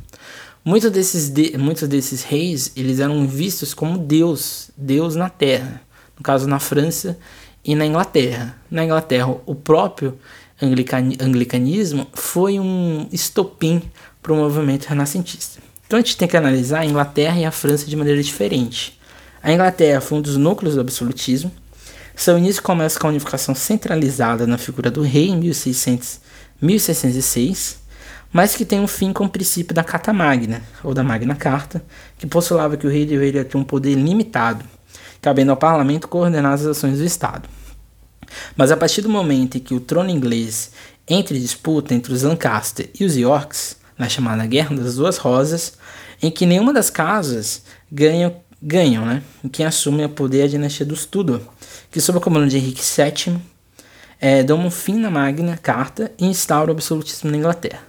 Muitos 0.67 0.91
desses, 0.91 1.29
de, 1.29 1.57
muitos 1.57 1.87
desses 1.87 2.25
reis 2.25 2.73
eles 2.75 2.99
eram 2.99 3.25
vistos 3.25 3.73
como 3.73 3.97
Deus, 3.97 4.69
Deus 4.77 5.15
na 5.15 5.31
Terra, 5.31 5.81
no 6.17 6.25
caso 6.25 6.49
na 6.49 6.59
França 6.59 7.17
e 7.65 7.77
na 7.77 7.87
Inglaterra. 7.87 8.59
Na 8.69 8.85
Inglaterra, 8.85 9.29
o 9.47 9.55
próprio 9.55 10.19
anglicanismo 10.61 12.09
foi 12.13 12.59
um 12.59 13.07
estopim 13.13 13.81
para 14.21 14.33
o 14.33 14.37
movimento 14.37 14.87
renascentista. 14.87 15.61
Então 15.87 16.01
a 16.01 16.03
gente 16.03 16.17
tem 16.17 16.27
que 16.27 16.37
analisar 16.37 16.81
a 16.81 16.85
Inglaterra 16.85 17.39
e 17.39 17.45
a 17.45 17.53
França 17.53 17.87
de 17.87 17.95
maneira 17.95 18.21
diferente. 18.21 18.99
A 19.41 19.53
Inglaterra 19.53 20.01
foi 20.01 20.19
um 20.19 20.21
dos 20.21 20.37
núcleos 20.37 20.75
do 20.75 20.81
absolutismo. 20.81 21.53
Seu 22.17 22.37
início 22.37 22.61
começa 22.61 22.99
com 22.99 23.07
a 23.07 23.11
unificação 23.11 23.55
centralizada 23.55 24.49
na 24.49 24.59
figura 24.59 24.91
do 24.91 25.03
rei 25.03 25.29
em 25.29 25.37
1600, 25.37 26.19
1606, 26.61 27.86
mas 28.33 28.55
que 28.55 28.65
tem 28.65 28.81
um 28.81 28.87
fim 28.87 29.13
com 29.13 29.25
o 29.25 29.29
princípio 29.29 29.75
da 29.75 29.85
Carta 29.85 30.13
Magna, 30.13 30.63
ou 30.83 30.93
da 30.93 31.03
Magna 31.03 31.35
Carta, 31.35 31.83
que 32.19 32.27
postulava 32.27 32.77
que 32.77 32.87
o 32.87 32.91
rei 32.91 33.07
deveria 33.07 33.45
ter 33.45 33.57
um 33.57 33.65
poder 33.65 33.95
limitado, 33.95 34.65
cabendo 35.23 35.51
ao 35.51 35.57
parlamento 35.57 36.09
coordenar 36.09 36.53
as 36.53 36.65
ações 36.65 36.99
do 36.99 37.05
Estado. 37.05 37.49
Mas 38.57 38.71
a 38.71 38.77
partir 38.77 39.03
do 39.03 39.09
momento 39.09 39.57
em 39.57 39.61
que 39.61 39.75
o 39.75 39.81
trono 39.81 40.11
inglês 40.11 40.73
entra 41.09 41.37
em 41.37 41.41
disputa 41.41 41.95
entre 41.95 42.13
os 42.13 42.23
Lancaster 42.23 42.91
e 42.99 43.05
os 43.05 43.17
Yorks, 43.17 43.77
na 43.97 44.09
chamada 44.09 44.47
Guerra 44.47 44.77
das 44.77 44.97
Duas 44.97 45.17
Rosas, 45.17 45.75
em 46.23 46.31
que 46.31 46.47
nenhuma 46.47 46.73
das 46.73 46.91
casas 46.91 47.63
ganham, 47.91 48.37
ganham 48.61 49.05
né? 49.07 49.23
Em 49.43 49.49
quem 49.49 49.65
assume 49.65 50.05
o 50.05 50.09
poder 50.09 50.41
é 50.41 50.45
a 50.45 50.49
dinastia 50.49 50.85
dos 50.85 51.07
Tudor, 51.07 51.41
que 51.91 52.01
sob 52.01 52.19
o 52.19 52.21
comando 52.21 52.49
de 52.49 52.57
Henrique 52.57 52.83
VII 52.83 53.39
é, 54.21 54.43
dão 54.43 54.59
um 54.59 54.71
fim 54.71 54.99
na 54.99 55.11
Magna 55.11 55.57
Carta 55.57 56.13
e 56.19 56.27
instaura 56.27 56.71
o 56.71 56.75
absolutismo 56.75 57.31
na 57.31 57.37
Inglaterra. 57.37 57.81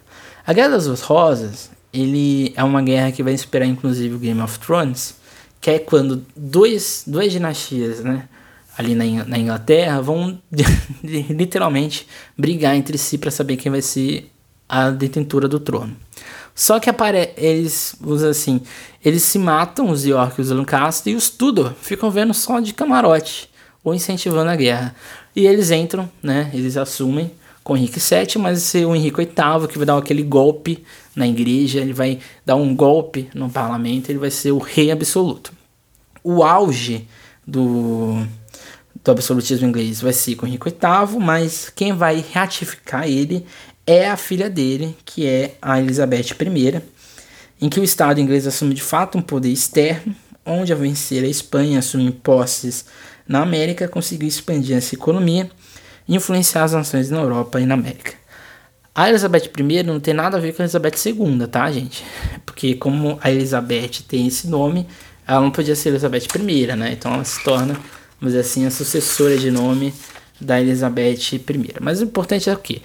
A 0.48 0.54
Guerra 0.54 0.70
das 0.70 0.86
Duas 0.86 1.02
Rosas 1.02 1.70
ele 1.92 2.54
é 2.56 2.64
uma 2.64 2.82
guerra 2.82 3.12
que 3.12 3.22
vai 3.22 3.34
inspirar 3.34 3.66
inclusive 3.66 4.16
o 4.16 4.18
Game 4.18 4.42
of 4.42 4.58
Thrones, 4.60 5.16
que 5.60 5.70
é 5.70 5.78
quando 5.78 6.26
dois, 6.34 7.04
duas 7.06 7.34
dinastias, 7.34 8.02
né, 8.02 8.30
ali 8.78 8.96
na, 8.96 9.26
na 9.26 9.38
Inglaterra 9.38 10.00
vão 10.00 10.42
literalmente 11.04 12.08
brigar 12.38 12.78
entre 12.78 12.98
si 12.98 13.18
para 13.18 13.30
saber 13.30 13.58
quem 13.58 13.70
vai 13.70 13.82
ser 13.82 14.32
a 14.70 14.90
detentora 14.90 15.50
do 15.50 15.60
trono. 15.60 15.98
Só 16.56 16.80
que 16.80 16.90
apare 16.90 17.34
eles, 17.36 17.98
assim, 18.30 18.62
eles 19.04 19.24
se 19.24 19.38
matam, 19.38 19.90
os 19.90 20.06
York 20.06 20.40
os 20.40 20.50
Lancaster, 20.50 21.12
e 21.12 21.16
os 21.18 21.30
Tudor 21.30 21.74
ficam 21.82 22.10
vendo 22.10 22.34
só 22.34 22.62
de 22.62 22.74
camarote, 22.74 23.50
ou 23.84 23.94
incentivando 23.94 24.50
a 24.50 24.56
guerra. 24.56 24.96
E 25.36 25.46
eles 25.46 25.72
entram, 25.72 26.10
né, 26.24 26.50
eles 26.54 26.78
assumem 26.78 27.34
com 27.68 27.76
Henrique 27.76 28.00
VII, 28.00 28.42
mas 28.42 28.74
o 28.76 28.96
Henrique 28.96 29.18
VIII 29.18 29.68
que 29.68 29.78
vai 29.78 29.86
dar 29.86 29.98
aquele 29.98 30.24
golpe 30.24 30.86
na 31.14 31.28
igreja, 31.28 31.82
ele 31.82 31.92
vai 31.92 32.18
dar 32.46 32.56
um 32.56 32.74
golpe 32.74 33.28
no 33.36 33.50
parlamento, 33.50 34.10
ele 34.10 34.20
vai 34.20 34.32
ser 34.32 34.54
o 34.54 34.58
rei 34.58 34.90
absoluto. 34.90 35.52
O 36.24 36.44
auge 36.44 37.06
do 37.46 38.26
do 39.04 39.12
absolutismo 39.12 39.68
inglês 39.68 40.00
vai 40.00 40.14
ser 40.14 40.36
com 40.36 40.48
Henrique 40.48 40.70
VIII, 40.70 41.20
mas 41.20 41.70
quem 41.70 41.92
vai 41.92 42.24
ratificar 42.34 43.06
ele 43.06 43.46
é 43.86 44.08
a 44.10 44.16
filha 44.16 44.50
dele, 44.50 44.96
que 45.04 45.26
é 45.26 45.56
a 45.62 45.78
Elizabeth 45.78 46.38
I, 46.40 46.82
em 47.60 47.68
que 47.68 47.82
o 47.82 47.84
Estado 47.84 48.22
inglês 48.22 48.48
assume 48.48 48.74
de 48.74 48.82
fato 48.82 49.18
um 49.18 49.22
poder 49.22 49.52
externo, 49.52 50.16
onde 50.46 50.72
a 50.72 50.76
vencer 50.76 51.22
a 51.22 51.28
Espanha 51.28 51.80
assume 51.80 52.12
posses 52.12 52.86
na 53.28 53.42
América, 53.42 53.90
conseguiu 53.90 54.30
expandir 54.30 54.78
essa 54.78 54.96
economia 54.96 55.52
influenciar 56.08 56.64
as 56.64 56.74
nações 56.74 57.10
na 57.10 57.20
Europa 57.20 57.60
e 57.60 57.66
na 57.66 57.74
América. 57.74 58.14
A 58.94 59.10
Elizabeth 59.10 59.52
I 59.58 59.84
não 59.84 60.00
tem 60.00 60.14
nada 60.14 60.38
a 60.38 60.40
ver 60.40 60.54
com 60.54 60.64
a 60.64 60.66
Elizabeth 60.66 60.96
II, 61.06 61.48
tá, 61.48 61.72
gente? 61.72 62.04
Porque 62.46 62.74
como 62.74 63.20
a 63.22 63.30
Elizabeth 63.30 64.02
tem 64.08 64.26
esse 64.26 64.48
nome, 64.48 64.88
ela 65.28 65.42
não 65.42 65.52
podia 65.52 65.76
ser 65.76 65.90
Elizabeth 65.90 66.28
I, 66.36 66.68
né? 66.76 66.94
Então 66.94 67.14
ela 67.14 67.24
se 67.24 67.44
torna, 67.44 67.74
vamos 68.20 68.34
dizer 68.34 68.40
assim, 68.40 68.66
a 68.66 68.72
sucessora 68.72 69.38
de 69.38 69.52
nome 69.52 69.94
da 70.42 70.60
Elizabeth 70.60 71.34
I. 71.34 71.76
Mas 71.80 72.02
o 72.02 72.06
importante 72.06 72.50
é 72.50 72.54
o 72.54 72.58
quê? 72.58 72.82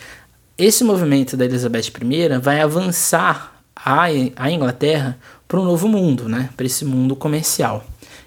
Esse 0.58 0.85
movimento 0.85 1.37
da 1.37 1.44
Elizabeth 1.44 1.88
I 1.88 2.38
vai 2.40 2.61
avançar 2.61 3.62
a, 3.74 4.04
a 4.37 4.50
Inglaterra 4.50 5.18
para 5.48 5.61
um 5.61 5.64
novo 5.64 5.88
mundo, 5.88 6.28
né? 6.28 6.50
Para 6.56 6.66
esse 6.66 6.85
mundo 6.85 7.16
comercial. 7.16 7.85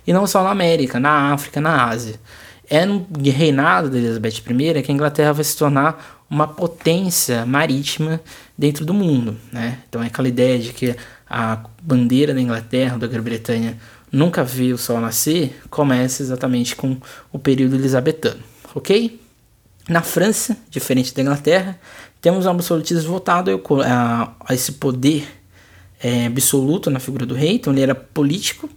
E 0.08 0.14
não 0.14 0.26
só 0.26 0.44
na 0.44 0.52
América, 0.52 1.00
na 1.00 1.34
África, 1.34 1.62
na 1.62 1.86
Ásia. 1.86 2.20
É 2.70 2.86
no 2.86 3.06
reinado 3.24 3.90
da 3.90 3.98
Elizabeth 3.98 4.42
I 4.48 4.82
que 4.82 4.92
a 4.92 4.94
Inglaterra 4.94 5.34
vai 5.34 5.44
se 5.44 5.56
tornar 5.56 6.24
uma 6.30 6.48
potência 6.48 7.46
marítima 7.46 8.20
dentro 8.58 8.84
do 8.86 8.94
mundo, 8.94 9.38
né? 9.52 9.80
Então 9.88 10.02
é 10.02 10.08
aquela 10.08 10.28
ideia 10.28 10.58
de 10.58 10.74
que 10.74 10.96
a 11.30 11.64
bandeira 11.82 12.34
da 12.34 12.42
Inglaterra, 12.42 12.98
da 12.98 13.08
Grã-Bretanha, 13.08 13.78
nunca 14.12 14.44
viu 14.44 14.76
o 14.76 14.78
sol 14.78 15.00
nascer, 15.00 15.60
começa 15.70 16.24
exatamente 16.24 16.76
com 16.76 16.98
o 17.32 17.38
período 17.38 17.76
elisabetano, 17.76 18.42
ok? 18.74 19.20
Na 19.88 20.02
França, 20.02 20.58
diferente 20.70 21.14
da 21.14 21.22
Inglaterra, 21.22 21.80
temos 22.22 22.46
um 22.46 22.50
absolutismo 22.50 23.12
voltado 23.12 23.62
a, 23.84 24.34
a 24.48 24.54
esse 24.54 24.74
poder 24.74 25.28
é, 26.02 26.26
absoluto 26.26 26.90
na 26.90 27.00
figura 27.00 27.26
do 27.26 27.36
rei, 27.36 27.56
então 27.56 27.72
ele 27.72 27.82
era 27.82 27.94
político 27.94 28.70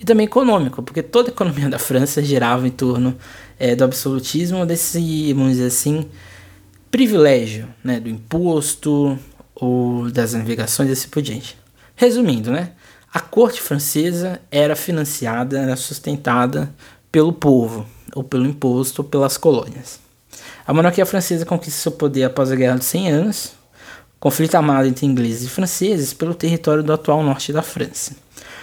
e 0.00 0.04
também 0.04 0.24
econômico, 0.24 0.82
porque 0.82 1.02
toda 1.02 1.28
a 1.28 1.32
economia 1.32 1.68
da 1.68 1.78
França 1.78 2.22
girava 2.22 2.66
em 2.66 2.70
torno 2.70 3.14
é, 3.58 3.76
do 3.76 3.84
absolutismo, 3.84 4.64
desse, 4.64 5.34
vamos 5.34 5.52
dizer 5.52 5.66
assim, 5.66 6.08
privilégio, 6.90 7.68
né, 7.84 8.00
do 8.00 8.08
imposto 8.08 9.18
ou 9.54 10.10
das 10.10 10.32
navegações 10.32 10.88
e 10.88 10.92
assim 10.92 11.08
por 11.08 11.20
diante. 11.20 11.54
Resumindo, 11.94 12.50
né, 12.50 12.72
a 13.12 13.20
corte 13.20 13.60
francesa 13.60 14.40
era 14.50 14.74
financiada, 14.74 15.58
era 15.58 15.76
sustentada 15.76 16.74
pelo 17.12 17.32
povo, 17.32 17.86
ou 18.14 18.24
pelo 18.24 18.46
imposto, 18.46 19.02
ou 19.02 19.08
pelas 19.08 19.36
colônias. 19.36 20.00
A 20.66 20.72
monarquia 20.72 21.04
francesa 21.04 21.44
conquista 21.44 21.78
seu 21.78 21.92
poder 21.92 22.24
após 22.24 22.50
a 22.50 22.56
Guerra 22.56 22.78
dos 22.78 22.86
100 22.86 23.10
Anos, 23.10 23.52
conflito 24.18 24.54
armado 24.54 24.88
entre 24.88 25.04
ingleses 25.04 25.44
e 25.44 25.50
franceses 25.50 26.14
pelo 26.14 26.34
território 26.34 26.82
do 26.82 26.92
atual 26.92 27.22
norte 27.22 27.52
da 27.52 27.60
França. 27.60 28.14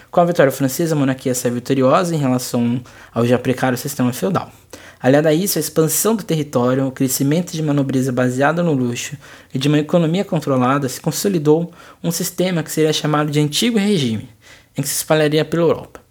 Com 0.10 0.22
a 0.22 0.26
vitória 0.26 0.52
francesa, 0.52 0.96
a 0.96 0.98
monarquia 0.98 1.36
saiu 1.36 1.54
vitoriosa 1.54 2.16
em 2.16 2.18
relação 2.18 2.82
ao 3.14 3.26
já 3.26 3.38
precário 3.38 3.78
sistema 3.78 4.14
feudal. 4.14 4.52
Aliado 5.00 5.28
a 5.28 5.34
isso, 5.34 5.60
a 5.60 5.62
expansão 5.62 6.16
do 6.16 6.24
território, 6.24 6.88
o 6.88 6.92
crescimento 6.92 7.52
de 7.52 7.62
manobreza 7.62 8.12
baseada 8.12 8.64
no 8.64 8.74
luxo 8.74 9.16
e 9.54 9.60
de 9.60 9.68
uma 9.68 9.78
economia 9.78 10.26
controlada 10.26 10.90
se 10.90 11.00
consolidou 11.00 11.72
um 12.04 12.10
sistema 12.10 12.64
que 12.64 12.72
seria 12.72 12.92
chamado 12.92 13.30
de 13.30 13.40
Antigo 13.40 13.78
Regime, 13.78 14.28
em 14.76 14.82
que 14.82 14.88
se 14.88 14.96
espalharia 14.96 15.46
pela 15.46 15.64
Europa. 15.64 16.02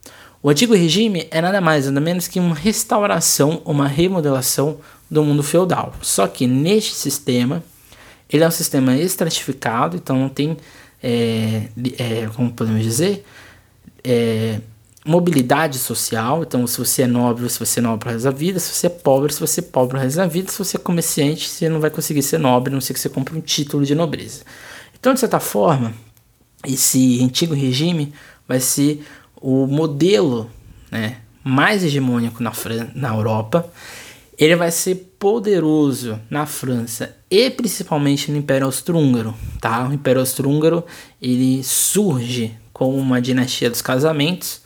O 0.41 0.51
Antigo 0.51 0.75
Regime 0.75 1.27
é 1.33 1.41
nada 1.41 1.61
mais 1.61 1.87
nada 1.87 2.01
menos 2.01 2.29
que 2.29 2.39
uma 2.39 2.55
restauração, 2.55 3.61
uma 3.65 3.89
remodelação 3.89 4.79
do 5.11 5.25
mundo 5.25 5.43
feudal. 5.43 5.93
Só 6.01 6.29
que 6.29 6.47
neste 6.47 6.95
sistema, 6.95 7.65
ele 8.31 8.45
é 8.45 8.47
um 8.47 8.53
sistema 8.53 8.97
estratificado, 8.97 9.97
então 9.97 10.17
não 10.17 10.29
tem, 10.29 10.57
é, 11.03 11.63
é, 11.99 12.29
como 12.37 12.53
podemos 12.53 12.83
dizer, 12.85 13.25
é, 14.07 14.61
mobilidade 15.05 15.79
social. 15.79 16.43
Então, 16.43 16.67
se 16.67 16.79
você 16.79 17.03
é 17.03 17.07
nobre, 17.07 17.49
se 17.49 17.59
você 17.59 17.81
é 17.81 17.83
nobre 17.83 18.01
pro 18.01 18.11
resto 18.11 18.25
da 18.25 18.31
vida. 18.31 18.61
Se 18.61 18.73
você 18.73 18.87
é 18.87 18.91
pobre, 18.91 19.33
se 19.33 19.41
você 19.41 19.61
é 19.61 19.63
pobre 19.63 19.91
pro 19.91 19.99
resto 19.99 20.17
da 20.17 20.27
vida. 20.27 20.51
Se 20.51 20.59
você 20.59 20.77
é 20.77 20.81
comerciante, 20.81 21.49
você 21.49 21.69
não 21.69 21.81
vai 21.81 21.91
conseguir 21.91 22.23
ser 22.23 22.39
nobre, 22.39 22.73
a 22.73 22.75
não 22.75 22.81
ser 22.81 22.95
que 22.95 23.01
você 23.01 23.09
compre 23.09 23.37
um 23.37 23.41
título 23.41 23.85
de 23.85 23.95
nobreza. 23.95 24.45
Então, 24.99 25.13
de 25.13 25.21
certa 25.21 25.41
forma, 25.41 25.93
esse 26.65 27.23
antigo 27.23 27.55
regime 27.55 28.13
vai 28.47 28.61
ser 28.61 29.05
o 29.41 29.67
modelo 29.67 30.51
né, 30.91 31.19
mais 31.43 31.85
hegemônico 31.85 32.43
na, 32.43 32.53
Fran 32.53 32.89
na 32.95 33.09
Europa. 33.15 33.71
Ele 34.39 34.55
vai 34.55 34.71
ser 34.71 35.15
poderoso 35.19 36.21
na 36.29 36.45
França 36.45 37.17
e 37.31 37.49
principalmente 37.49 38.31
no 38.31 38.37
Império 38.37 38.67
Austro-Húngaro, 38.67 39.35
tá? 39.61 39.89
O 39.89 39.95
Império 39.95 40.21
Austro-Húngaro, 40.21 40.85
ele 41.21 41.65
surge 41.65 42.55
como 42.77 42.99
uma 42.99 43.23
dinastia 43.23 43.71
dos 43.71 43.81
casamentos. 43.81 44.61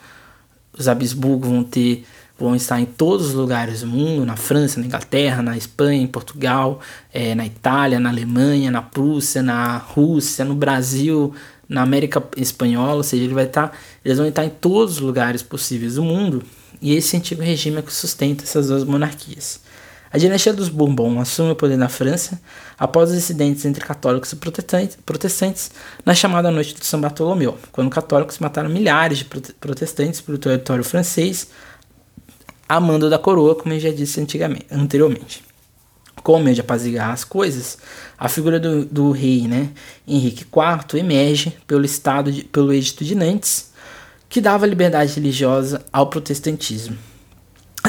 Os 0.76 0.88
Habsburgo 0.88 1.48
vão 1.48 1.62
ter 1.62 2.04
vão 2.36 2.56
estar 2.56 2.80
em 2.80 2.86
todos 2.86 3.26
os 3.26 3.34
lugares 3.34 3.82
do 3.82 3.86
mundo, 3.86 4.26
na 4.26 4.34
França, 4.34 4.80
na 4.80 4.86
Inglaterra, 4.86 5.42
na 5.42 5.56
Espanha, 5.56 6.02
em 6.02 6.06
Portugal, 6.08 6.80
é, 7.12 7.36
na 7.36 7.46
Itália, 7.46 8.00
na 8.00 8.08
Alemanha, 8.08 8.68
na 8.68 8.82
Prússia, 8.82 9.42
na 9.42 9.76
Rússia, 9.76 10.44
no 10.44 10.54
Brasil, 10.56 11.32
na 11.68 11.82
América 11.82 12.20
Espanhola, 12.36 12.94
ou 12.94 13.02
seja, 13.04 13.22
ele 13.22 13.34
vai 13.34 13.44
estar, 13.44 13.78
eles 14.04 14.18
vão 14.18 14.26
estar 14.26 14.44
em 14.44 14.48
todos 14.48 14.94
os 14.94 15.00
lugares 15.00 15.42
possíveis 15.42 15.94
do 15.96 16.02
mundo, 16.02 16.42
e 16.80 16.94
esse 16.94 17.14
antigo 17.16 17.42
regime 17.42 17.76
é 17.76 17.82
que 17.82 17.92
sustenta 17.92 18.42
essas 18.42 18.68
duas 18.68 18.84
monarquias. 18.84 19.60
A 20.12 20.18
dinastia 20.18 20.52
dos 20.52 20.68
Bourbon 20.68 21.20
assume 21.20 21.52
o 21.52 21.56
poder 21.56 21.76
na 21.76 21.88
França 21.88 22.40
após 22.76 23.10
os 23.10 23.16
incidentes 23.16 23.64
entre 23.64 23.84
católicos 23.84 24.32
e 24.32 24.36
protestantes 24.36 25.70
na 26.04 26.14
chamada 26.14 26.50
Noite 26.50 26.74
de 26.74 26.84
São 26.84 27.00
Bartolomeu, 27.00 27.56
quando 27.70 27.88
católicos 27.90 28.40
mataram 28.40 28.68
milhares 28.68 29.18
de 29.18 29.24
protestantes 29.24 30.20
pelo 30.20 30.36
território 30.36 30.82
francês 30.82 31.48
a 32.68 32.80
mando 32.80 33.08
da 33.08 33.18
coroa, 33.18 33.54
como 33.54 33.74
eu 33.74 33.80
já 33.80 33.90
disse 33.90 34.24
anteriormente. 34.70 35.44
Com 36.22 36.38
meio 36.40 36.54
de 36.54 36.60
apaziguar 36.60 37.10
as 37.10 37.24
coisas, 37.24 37.78
a 38.18 38.28
figura 38.28 38.60
do, 38.60 38.84
do 38.84 39.10
rei 39.10 39.48
né, 39.48 39.70
Henrique 40.06 40.44
IV 40.44 40.98
emerge 41.00 41.56
pelo, 41.66 41.84
estado 41.84 42.30
de, 42.30 42.44
pelo 42.44 42.72
Edito 42.72 43.04
de 43.04 43.14
Nantes, 43.14 43.72
que 44.28 44.40
dava 44.40 44.66
liberdade 44.66 45.14
religiosa 45.14 45.84
ao 45.92 46.08
protestantismo. 46.08 46.96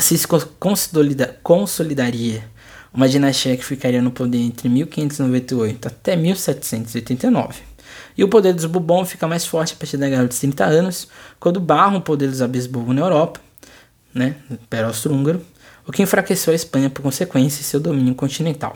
Assim 0.01 0.17
se 0.17 0.27
consolida, 0.59 1.37
consolidaria 1.43 2.43
uma 2.91 3.07
dinastia 3.07 3.55
que 3.55 3.63
ficaria 3.63 4.01
no 4.01 4.09
poder 4.09 4.39
entre 4.39 4.67
1598 4.67 5.87
até 5.87 6.15
1789. 6.15 7.61
E 8.17 8.23
o 8.23 8.27
poder 8.27 8.51
dos 8.51 8.65
Bourbon 8.65 9.05
fica 9.05 9.27
mais 9.27 9.45
forte 9.45 9.73
a 9.73 9.75
partir 9.75 9.97
da 9.97 10.09
Guerra 10.09 10.25
dos 10.25 10.39
30 10.39 10.65
Anos, 10.65 11.07
quando 11.39 11.59
barram 11.59 11.97
o 11.97 12.01
poder 12.01 12.29
dos 12.29 12.41
Habsburgo 12.41 12.93
na 12.93 13.01
Europa, 13.01 13.39
né, 14.11 14.37
Império 14.49 14.87
Austro-Húngaro, 14.87 15.39
o 15.87 15.91
que 15.91 16.01
enfraqueceu 16.01 16.51
a 16.51 16.55
Espanha 16.55 16.89
por 16.89 17.03
consequência 17.03 17.61
e 17.61 17.63
seu 17.63 17.79
domínio 17.79 18.15
continental. 18.15 18.75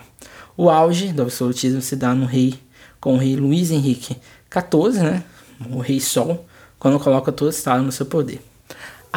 O 0.55 0.69
auge 0.69 1.11
do 1.11 1.23
absolutismo 1.23 1.81
se 1.81 1.95
dá 1.95 2.13
no 2.13 2.27
rei, 2.27 2.53
com 3.01 3.15
o 3.15 3.17
rei 3.17 3.35
Luís 3.35 3.71
Henrique 3.71 4.15
XIV, 4.53 5.01
né, 5.01 5.23
o 5.71 5.79
rei 5.79 5.99
Sol, 5.99 6.45
quando 6.77 6.99
coloca 6.99 7.31
todo 7.31 7.47
o 7.47 7.49
Estado 7.49 7.81
no 7.81 7.91
seu 7.91 8.05
poder. 8.05 8.39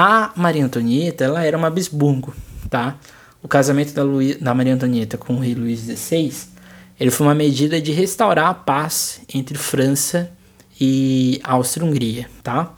A 0.00 0.30
Maria 0.36 0.64
Antonieta, 0.64 1.24
ela 1.24 1.42
era 1.42 1.58
uma 1.58 1.66
Habsburgo, 1.66 2.32
tá? 2.70 2.96
O 3.42 3.48
casamento 3.48 3.92
da, 3.92 4.04
Luí 4.04 4.36
da 4.36 4.54
Maria 4.54 4.74
Antonieta 4.74 5.18
com 5.18 5.34
o 5.34 5.40
rei 5.40 5.56
Luís 5.56 5.80
XVI, 5.80 6.32
ele 7.00 7.10
foi 7.10 7.26
uma 7.26 7.34
medida 7.34 7.80
de 7.80 7.90
restaurar 7.90 8.46
a 8.46 8.54
paz 8.54 9.20
entre 9.34 9.58
França 9.58 10.30
e 10.80 11.40
Áustria-Hungria, 11.42 12.30
tá? 12.44 12.72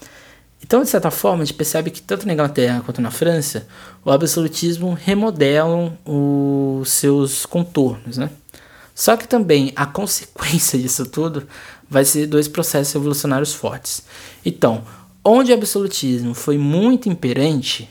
Então, 0.64 0.83
de 0.83 0.88
certa 0.88 1.11
forma, 1.11 1.42
a 1.42 1.44
gente 1.44 1.56
percebe 1.59 1.90
que 1.90 2.00
tanto 2.00 2.26
na 2.26 2.33
Inglaterra 2.33 2.80
quanto 2.83 3.02
na 3.02 3.11
França, 3.11 3.68
o 4.02 4.11
absolutismo 4.11 4.94
remodelam 4.94 5.98
os 6.06 6.88
seus 6.88 7.44
contornos, 7.44 8.16
né? 8.16 8.30
Só 8.94 9.14
que 9.18 9.28
também 9.28 9.74
a 9.76 9.85
consequência 9.85 10.78
disso 10.80 11.04
tudo 11.04 11.46
vai 11.87 12.06
ser 12.06 12.26
dois 12.26 12.48
processos 12.48 12.94
revolucionários 12.94 13.52
fortes. 13.52 14.04
Então, 14.42 14.83
onde 15.24 15.52
o 15.52 15.54
absolutismo 15.54 16.35
foi 16.35 16.56
muito 16.59 17.09
imperante, 17.09 17.88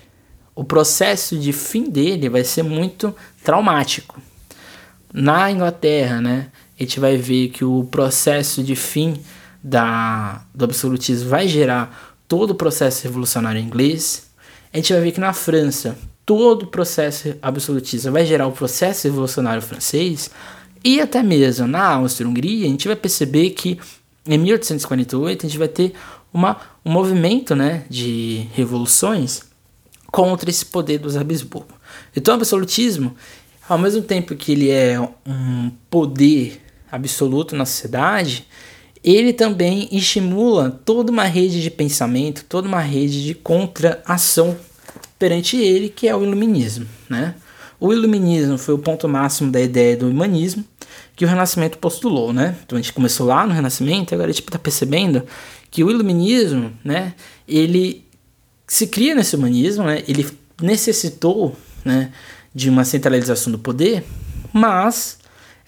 o 0.56 0.64
processo 0.64 1.38
de 1.38 1.54
fim 1.54 1.90
dele 1.90 2.30
vai 2.30 2.44
ser 2.44 2.64
muito 2.64 3.16
traumático. 3.44 4.22
Na 5.14 5.50
Inglaterra, 5.50 6.22
né, 6.22 6.48
a 6.78 6.84
gente 6.84 7.00
vai 7.00 7.18
ver 7.18 7.50
que 7.50 7.64
o 7.64 7.88
processo 7.90 8.64
de 8.64 8.76
fim 8.76 9.20
da, 9.64 10.44
do 10.54 10.66
absolutismo 10.66 11.30
vai 11.30 11.48
gerar 11.48 12.18
todo 12.28 12.52
o 12.52 12.56
processo 12.56 13.04
revolucionário 13.04 13.62
inglês. 13.62 14.30
A 14.72 14.78
gente 14.78 14.94
vai 14.94 15.02
ver 15.02 15.12
que 15.12 15.20
na 15.20 15.34
França, 15.34 15.98
todo 16.26 16.64
o 16.64 16.68
processo 16.68 17.36
absolutista 17.42 18.12
vai 18.12 18.26
gerar 18.26 18.46
o 18.48 18.52
processo 18.52 19.08
revolucionário 19.08 19.62
francês. 19.62 20.30
E 20.84 21.02
até 21.02 21.24
mesmo 21.24 21.68
na 21.68 21.96
Áustria-Hungria, 21.96 22.68
a 22.68 22.70
gente 22.70 22.88
vai 22.88 22.96
perceber 22.96 23.50
que 23.50 23.80
em 24.28 24.38
1848 24.38 25.46
a 25.46 25.50
gente 25.50 25.58
vai 25.58 25.68
ter 25.68 25.94
uma, 26.34 26.60
um 26.86 26.92
movimento 26.92 27.56
né, 27.56 27.84
de 27.90 28.48
revoluções 28.54 29.44
contra 30.08 30.50
esse 30.50 30.66
poder 30.66 31.00
dos 31.00 31.16
Habsburgo. 31.16 31.74
Então, 32.16 32.34
o 32.34 32.38
absolutismo, 32.38 33.16
ao 33.68 33.78
mesmo 33.78 34.02
tempo 34.02 34.36
que 34.36 34.52
ele 34.52 34.70
é 34.70 35.00
um 35.26 35.72
poder 35.90 36.62
absoluto 36.92 37.56
na 37.56 37.66
sociedade, 37.66 38.48
ele 39.04 39.32
também 39.32 39.88
estimula 39.92 40.72
toda 40.84 41.12
uma 41.12 41.24
rede 41.24 41.62
de 41.62 41.72
pensamento, 41.72 42.44
toda 42.46 42.68
uma 42.68 42.82
rede 42.82 43.24
de 43.24 43.34
contra-ação 43.34 44.58
perante 45.18 45.58
ele, 45.58 45.90
que 45.90 46.08
é 46.08 46.16
o 46.16 46.24
iluminismo. 46.24 46.88
Né? 47.08 47.36
O 47.80 47.94
iluminismo 47.94 48.58
foi 48.58 48.74
o 48.74 48.80
ponto 48.80 49.08
máximo 49.08 49.52
da 49.52 49.62
ideia 49.62 49.96
do 49.96 50.10
humanismo, 50.10 50.66
que 51.16 51.24
o 51.24 51.28
Renascimento 51.28 51.78
postulou, 51.78 52.32
né? 52.32 52.56
Então 52.66 52.78
a 52.78 52.82
gente 52.82 52.94
começou 52.94 53.28
lá 53.28 53.46
no 53.46 53.54
Renascimento, 53.54 54.14
agora 54.14 54.30
a 54.30 54.34
gente 54.34 54.42
está 54.42 54.58
percebendo 54.58 55.24
que 55.72 55.84
o 55.84 55.90
iluminismo, 55.90 56.72
né, 56.84 57.14
ele 57.48 58.06
se 58.70 58.88
cria 58.88 59.16
nesse 59.16 59.36
humanismo, 59.36 59.84
né? 59.84 60.04
Ele 60.08 60.28
necessitou, 60.62 61.56
né, 61.84 62.12
de 62.54 62.70
uma 62.70 62.86
centralização 62.86 63.52
do 63.52 63.58
poder, 63.58 64.04
mas 64.54 65.18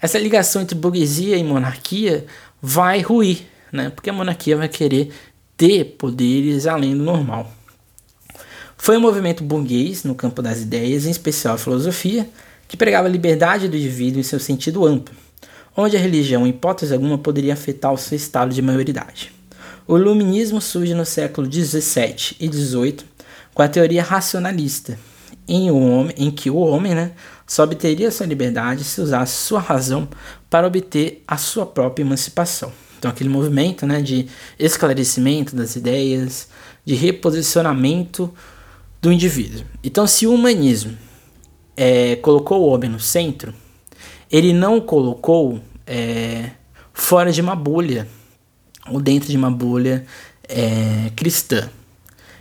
essa 0.00 0.18
ligação 0.18 0.62
entre 0.62 0.76
burguesia 0.76 1.36
e 1.36 1.44
monarquia 1.44 2.24
vai 2.60 3.00
ruir, 3.00 3.42
né? 3.72 3.90
Porque 3.90 4.08
a 4.08 4.12
monarquia 4.12 4.56
vai 4.56 4.68
querer 4.68 5.12
ter 5.56 5.96
poderes 5.98 6.66
além 6.66 6.96
do 6.96 7.02
normal. 7.02 7.52
Foi 8.76 8.96
um 8.96 9.00
movimento 9.00 9.44
burguês 9.44 10.04
no 10.04 10.14
campo 10.14 10.42
das 10.42 10.60
ideias, 10.60 11.06
em 11.06 11.10
especial 11.10 11.54
a 11.54 11.58
filosofia, 11.58 12.28
que 12.66 12.76
pregava 12.76 13.06
a 13.06 13.10
liberdade 13.10 13.68
do 13.68 13.76
indivíduo 13.76 14.20
em 14.20 14.24
seu 14.24 14.40
sentido 14.40 14.84
amplo, 14.84 15.14
onde 15.76 15.96
a 15.96 16.00
religião, 16.00 16.46
em 16.46 16.50
hipótese 16.50 16.92
alguma, 16.92 17.18
poderia 17.18 17.52
afetar 17.52 17.92
o 17.92 17.98
seu 17.98 18.16
estado 18.16 18.54
de 18.54 18.62
maioridade. 18.62 19.32
O 19.86 19.98
iluminismo 19.98 20.60
surge 20.60 20.94
no 20.94 21.04
século 21.04 21.50
XVII 21.50 22.36
e 22.38 22.46
XVIII 22.46 22.98
com 23.52 23.62
a 23.62 23.68
teoria 23.68 24.02
racionalista, 24.02 24.98
em, 25.46 25.70
um 25.70 25.98
homem, 25.98 26.14
em 26.16 26.30
que 26.30 26.48
o 26.48 26.56
homem 26.56 26.94
né, 26.94 27.12
só 27.46 27.64
obteria 27.64 28.10
sua 28.10 28.26
liberdade 28.26 28.84
se 28.84 29.00
usasse 29.00 29.34
sua 29.44 29.60
razão 29.60 30.08
para 30.48 30.66
obter 30.66 31.22
a 31.26 31.36
sua 31.36 31.66
própria 31.66 32.04
emancipação. 32.04 32.72
Então, 32.98 33.10
aquele 33.10 33.28
movimento 33.28 33.84
né, 33.84 34.00
de 34.00 34.28
esclarecimento 34.56 35.56
das 35.56 35.74
ideias, 35.74 36.48
de 36.84 36.94
reposicionamento 36.94 38.32
do 39.00 39.10
indivíduo. 39.10 39.64
Então, 39.82 40.06
se 40.06 40.26
o 40.26 40.32
humanismo 40.32 40.96
é, 41.76 42.14
colocou 42.16 42.62
o 42.62 42.68
homem 42.68 42.88
no 42.88 43.00
centro, 43.00 43.52
ele 44.30 44.52
não 44.52 44.80
colocou 44.80 45.60
é, 45.84 46.50
fora 46.92 47.32
de 47.32 47.40
uma 47.40 47.56
bolha 47.56 48.06
ou 48.90 49.00
dentro 49.00 49.28
de 49.28 49.36
uma 49.36 49.50
bolha 49.50 50.04
é, 50.48 51.10
cristã. 51.14 51.68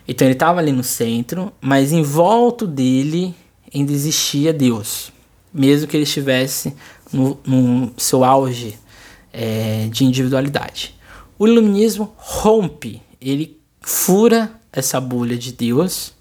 Então 0.07 0.27
ele 0.27 0.33
estava 0.33 0.59
ali 0.59 0.71
no 0.71 0.83
centro, 0.83 1.51
mas 1.61 1.91
em 1.91 2.01
volta 2.01 2.65
dele 2.65 3.35
ainda 3.73 3.91
existia 3.91 4.51
Deus, 4.51 5.11
mesmo 5.53 5.87
que 5.87 5.95
ele 5.95 6.03
estivesse 6.03 6.75
no, 7.11 7.39
no 7.45 7.93
seu 7.97 8.23
auge 8.23 8.77
é, 9.31 9.87
de 9.89 10.03
individualidade. 10.03 10.95
O 11.37 11.47
iluminismo 11.47 12.13
rompe, 12.17 13.01
ele 13.19 13.59
fura 13.79 14.51
essa 14.71 14.99
bolha 14.99 15.37
de 15.37 15.51
Deus, 15.51 16.13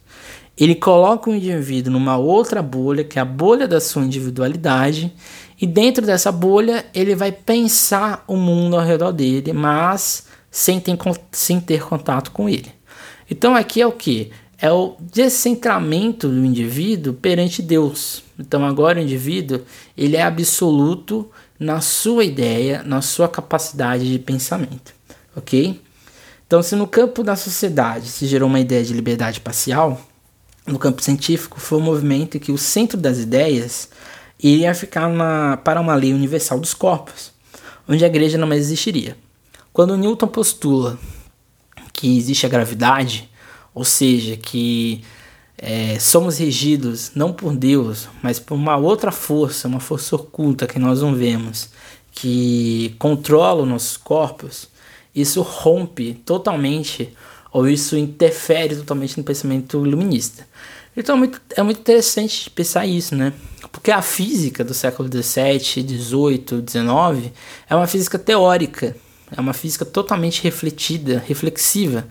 ele 0.60 0.74
coloca 0.74 1.30
o 1.30 1.34
indivíduo 1.34 1.90
numa 1.90 2.18
outra 2.18 2.60
bolha, 2.62 3.02
que 3.02 3.18
é 3.18 3.22
a 3.22 3.24
bolha 3.24 3.66
da 3.66 3.80
sua 3.80 4.04
individualidade, 4.04 5.10
e 5.58 5.66
dentro 5.66 6.04
dessa 6.04 6.30
bolha 6.30 6.84
ele 6.94 7.14
vai 7.14 7.32
pensar 7.32 8.22
o 8.28 8.36
mundo 8.36 8.76
ao 8.76 8.84
redor 8.84 9.10
dele, 9.10 9.54
mas 9.54 10.26
sem 10.50 10.78
ter, 10.78 10.98
sem 11.32 11.60
ter 11.60 11.82
contato 11.82 12.30
com 12.30 12.46
ele. 12.46 12.70
Então 13.30 13.56
aqui 13.56 13.80
é 13.80 13.86
o 13.86 13.92
que? 13.92 14.30
É 14.58 14.70
o 14.70 14.96
descentramento 15.00 16.28
do 16.28 16.44
indivíduo 16.44 17.14
perante 17.14 17.62
Deus. 17.62 18.22
Então 18.38 18.62
agora 18.64 18.98
o 18.98 19.02
indivíduo 19.02 19.62
ele 19.96 20.16
é 20.16 20.22
absoluto 20.22 21.30
na 21.58 21.80
sua 21.80 22.24
ideia, 22.24 22.82
na 22.82 23.00
sua 23.00 23.28
capacidade 23.28 24.10
de 24.10 24.18
pensamento, 24.18 24.92
ok? 25.34 25.80
Então 26.46 26.62
se 26.62 26.76
no 26.76 26.86
campo 26.86 27.22
da 27.22 27.36
sociedade 27.36 28.08
se 28.08 28.26
gerou 28.26 28.48
uma 28.48 28.60
ideia 28.60 28.84
de 28.84 28.92
liberdade 28.92 29.40
parcial, 29.40 30.09
no 30.66 30.78
campo 30.78 31.02
científico 31.02 31.60
foi 31.60 31.78
um 31.78 31.82
movimento 31.82 32.38
que 32.38 32.52
o 32.52 32.58
centro 32.58 32.98
das 32.98 33.18
ideias 33.18 33.88
iria 34.42 34.74
ficar 34.74 35.08
na, 35.08 35.56
para 35.58 35.80
uma 35.80 35.94
lei 35.94 36.12
universal 36.12 36.58
dos 36.58 36.74
corpos, 36.74 37.32
onde 37.88 38.04
a 38.04 38.08
igreja 38.08 38.38
não 38.38 38.48
mais 38.48 38.62
existiria. 38.62 39.16
Quando 39.72 39.96
Newton 39.96 40.28
postula 40.28 40.98
que 41.92 42.16
existe 42.16 42.46
a 42.46 42.48
gravidade, 42.48 43.30
ou 43.74 43.84
seja, 43.84 44.36
que 44.36 45.04
é, 45.58 45.98
somos 45.98 46.38
regidos 46.38 47.12
não 47.14 47.32
por 47.32 47.54
Deus, 47.54 48.08
mas 48.22 48.38
por 48.38 48.54
uma 48.54 48.76
outra 48.76 49.12
força, 49.12 49.68
uma 49.68 49.80
força 49.80 50.16
oculta 50.16 50.66
que 50.66 50.78
nós 50.78 51.02
não 51.02 51.14
vemos, 51.14 51.68
que 52.12 52.94
controla 52.98 53.62
os 53.62 53.68
nossos 53.68 53.96
corpos, 53.96 54.68
isso 55.14 55.42
rompe 55.42 56.14
totalmente 56.14 57.14
ou 57.52 57.68
isso 57.68 57.96
interfere 57.96 58.76
totalmente 58.76 59.18
no 59.18 59.24
pensamento 59.24 59.84
iluminista. 59.84 60.46
Então 60.96 61.14
é 61.16 61.18
muito, 61.18 61.40
é 61.56 61.62
muito 61.62 61.80
interessante 61.80 62.50
pensar 62.50 62.86
isso, 62.86 63.14
né? 63.14 63.32
Porque 63.70 63.90
a 63.90 64.02
física 64.02 64.64
do 64.64 64.74
século 64.74 65.08
XVII, 65.08 65.82
XVIII, 65.82 66.64
XIX 66.68 67.32
é 67.68 67.76
uma 67.76 67.86
física 67.86 68.18
teórica, 68.18 68.96
é 69.34 69.40
uma 69.40 69.52
física 69.52 69.84
totalmente 69.84 70.42
refletida, 70.42 71.22
reflexiva, 71.24 72.06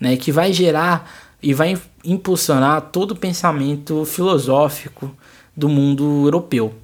né, 0.00 0.16
que 0.16 0.32
vai 0.32 0.52
gerar 0.52 1.08
e 1.40 1.54
vai 1.54 1.80
impulsionar 2.04 2.90
todo 2.90 3.12
o 3.12 3.16
pensamento 3.16 4.04
filosófico 4.04 5.14
do 5.56 5.68
mundo 5.68 6.24
europeu. 6.26 6.74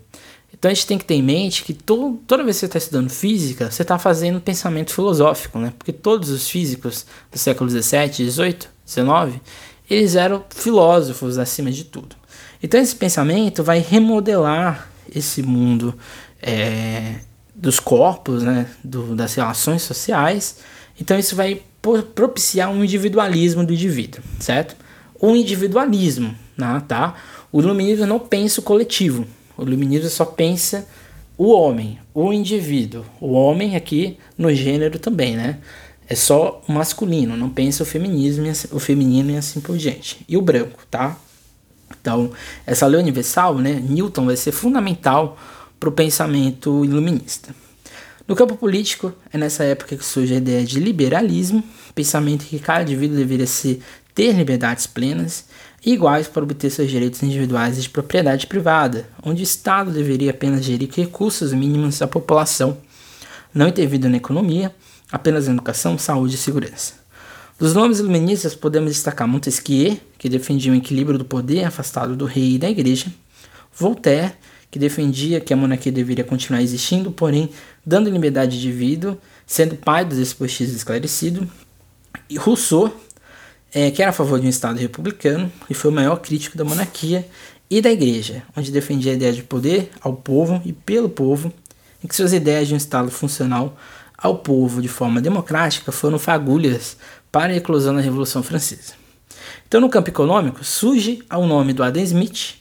Então 0.60 0.70
a 0.70 0.74
gente 0.74 0.86
tem 0.86 0.98
que 0.98 1.06
ter 1.06 1.14
em 1.14 1.22
mente 1.22 1.64
que 1.64 1.72
to 1.72 2.20
toda 2.26 2.44
vez 2.44 2.56
que 2.56 2.60
você 2.60 2.66
está 2.66 2.76
estudando 2.76 3.08
física, 3.08 3.70
você 3.70 3.80
está 3.80 3.98
fazendo 3.98 4.38
pensamento 4.42 4.92
filosófico, 4.92 5.58
né? 5.58 5.72
Porque 5.76 5.90
todos 5.90 6.28
os 6.28 6.50
físicos 6.50 7.06
do 7.32 7.38
século 7.38 7.70
XVII, 7.70 8.30
XVIII, 8.30 8.58
XIX, 8.86 9.40
eles 9.88 10.16
eram 10.16 10.44
filósofos 10.50 11.38
acima 11.38 11.70
de 11.70 11.84
tudo. 11.84 12.14
Então 12.62 12.78
esse 12.78 12.94
pensamento 12.94 13.64
vai 13.64 13.78
remodelar 13.78 14.90
esse 15.14 15.42
mundo 15.42 15.94
é, 16.42 17.20
dos 17.54 17.80
corpos, 17.80 18.42
né, 18.42 18.66
do, 18.84 19.14
das 19.16 19.32
relações 19.34 19.80
sociais. 19.80 20.58
Então 21.00 21.18
isso 21.18 21.34
vai 21.34 21.62
propiciar 22.14 22.68
um 22.68 22.84
individualismo 22.84 23.64
do 23.64 23.72
indivíduo, 23.72 24.22
certo? 24.38 24.76
O 25.18 25.34
individualismo, 25.34 26.36
né, 26.54 26.82
tá? 26.86 27.14
O 27.50 27.62
iluminismo 27.62 28.04
não 28.04 28.18
pensa 28.18 28.60
o 28.60 28.62
coletivo. 28.62 29.26
O 29.60 29.62
iluminismo 29.64 30.08
só 30.08 30.24
pensa 30.24 30.88
o 31.36 31.50
homem, 31.50 31.98
o 32.14 32.32
indivíduo. 32.32 33.04
O 33.20 33.32
homem 33.32 33.76
aqui 33.76 34.16
no 34.36 34.52
gênero 34.54 34.98
também, 34.98 35.36
né? 35.36 35.58
É 36.08 36.14
só 36.14 36.62
o 36.66 36.72
masculino, 36.72 37.36
não 37.36 37.50
pensa 37.50 37.82
o 37.82 37.86
feminismo, 37.86 38.48
assim, 38.48 38.68
o 38.72 38.80
feminino 38.80 39.30
e 39.30 39.36
assim 39.36 39.60
por 39.60 39.76
diante. 39.76 40.24
E 40.26 40.36
o 40.36 40.42
branco, 40.42 40.80
tá? 40.90 41.16
Então, 42.00 42.32
essa 42.66 42.86
lei 42.86 43.00
universal, 43.00 43.58
né, 43.58 43.74
Newton 43.86 44.26
vai 44.26 44.36
ser 44.36 44.52
fundamental 44.52 45.38
para 45.78 45.88
o 45.88 45.92
pensamento 45.92 46.84
iluminista. 46.84 47.54
No 48.26 48.34
campo 48.34 48.56
político, 48.56 49.12
é 49.32 49.36
nessa 49.36 49.64
época 49.64 49.96
que 49.96 50.04
surge 50.04 50.34
a 50.34 50.38
ideia 50.38 50.64
de 50.64 50.80
liberalismo, 50.80 51.62
pensamento 51.94 52.46
que 52.46 52.58
cada 52.58 52.82
indivíduo 52.82 53.16
deveria 53.16 53.46
ser, 53.46 53.80
ter 54.14 54.32
liberdades 54.32 54.86
plenas 54.86 55.44
iguais 55.84 56.28
para 56.28 56.42
obter 56.42 56.70
seus 56.70 56.90
direitos 56.90 57.22
individuais 57.22 57.82
de 57.82 57.88
propriedade 57.88 58.46
privada, 58.46 59.08
onde 59.22 59.42
o 59.42 59.44
Estado 59.44 59.90
deveria 59.90 60.30
apenas 60.30 60.64
gerir 60.64 60.90
recursos 60.94 61.52
mínimos 61.52 61.98
da 61.98 62.06
população, 62.06 62.78
não 63.52 63.68
intervindo 63.68 64.08
na 64.08 64.18
economia, 64.18 64.74
apenas 65.10 65.46
na 65.46 65.54
educação, 65.54 65.98
saúde 65.98 66.34
e 66.34 66.38
segurança. 66.38 66.94
Dos 67.58 67.74
nomes 67.74 67.98
iluministas 67.98 68.54
podemos 68.54 68.92
destacar 68.92 69.28
Montesquieu, 69.28 69.98
que 70.18 70.28
defendia 70.28 70.72
o 70.72 70.74
equilíbrio 70.74 71.18
do 71.18 71.24
poder 71.24 71.64
afastado 71.64 72.16
do 72.16 72.24
rei 72.24 72.54
e 72.54 72.58
da 72.58 72.70
igreja, 72.70 73.06
Voltaire, 73.74 74.32
que 74.70 74.78
defendia 74.78 75.40
que 75.40 75.52
a 75.52 75.56
monarquia 75.56 75.90
deveria 75.90 76.24
continuar 76.24 76.62
existindo, 76.62 77.10
porém 77.10 77.50
dando 77.84 78.08
liberdade 78.08 78.58
de 78.58 78.68
indivíduo, 78.68 79.18
sendo 79.46 79.74
pai 79.74 80.04
dos 80.04 80.18
espostistas 80.18 80.76
esclarecido, 80.76 81.50
e 82.28 82.36
Rousseau, 82.36 82.94
é, 83.72 83.90
que 83.90 84.02
era 84.02 84.10
a 84.10 84.14
favor 84.14 84.40
de 84.40 84.46
um 84.46 84.50
Estado 84.50 84.78
republicano 84.78 85.50
e 85.68 85.74
foi 85.74 85.90
o 85.90 85.94
maior 85.94 86.16
crítico 86.16 86.56
da 86.56 86.64
monarquia 86.64 87.26
e 87.68 87.80
da 87.80 87.90
igreja, 87.90 88.42
onde 88.56 88.72
defendia 88.72 89.12
a 89.12 89.14
ideia 89.14 89.32
de 89.32 89.42
poder 89.42 89.90
ao 90.00 90.14
povo 90.14 90.60
e 90.64 90.72
pelo 90.72 91.08
povo, 91.08 91.52
e 92.02 92.08
que 92.08 92.16
suas 92.16 92.32
ideias 92.32 92.68
de 92.68 92.74
um 92.74 92.76
Estado 92.76 93.10
funcional 93.10 93.76
ao 94.18 94.38
povo 94.38 94.82
de 94.82 94.88
forma 94.88 95.20
democrática 95.20 95.92
foram 95.92 96.18
fagulhas 96.18 96.96
para 97.30 97.52
a 97.52 97.56
eclosão 97.56 97.94
da 97.94 98.00
Revolução 98.00 98.42
Francesa. 98.42 98.94
Então, 99.66 99.80
no 99.80 99.88
campo 99.88 100.10
econômico, 100.10 100.64
surge 100.64 101.22
o 101.32 101.46
nome 101.46 101.72
do 101.72 101.82
Adam 101.82 102.02
Smith, 102.02 102.56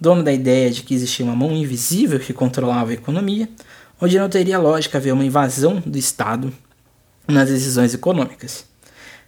dono 0.00 0.22
da 0.22 0.32
ideia 0.32 0.70
de 0.70 0.82
que 0.82 0.94
existia 0.94 1.24
uma 1.24 1.36
mão 1.36 1.52
invisível 1.52 2.18
que 2.18 2.32
controlava 2.32 2.90
a 2.90 2.94
economia, 2.94 3.48
onde 4.00 4.18
não 4.18 4.28
teria 4.28 4.58
lógica 4.58 4.98
haver 4.98 5.12
uma 5.12 5.24
invasão 5.24 5.82
do 5.84 5.96
Estado 5.96 6.52
nas 7.26 7.48
decisões 7.48 7.94
econômicas. 7.94 8.67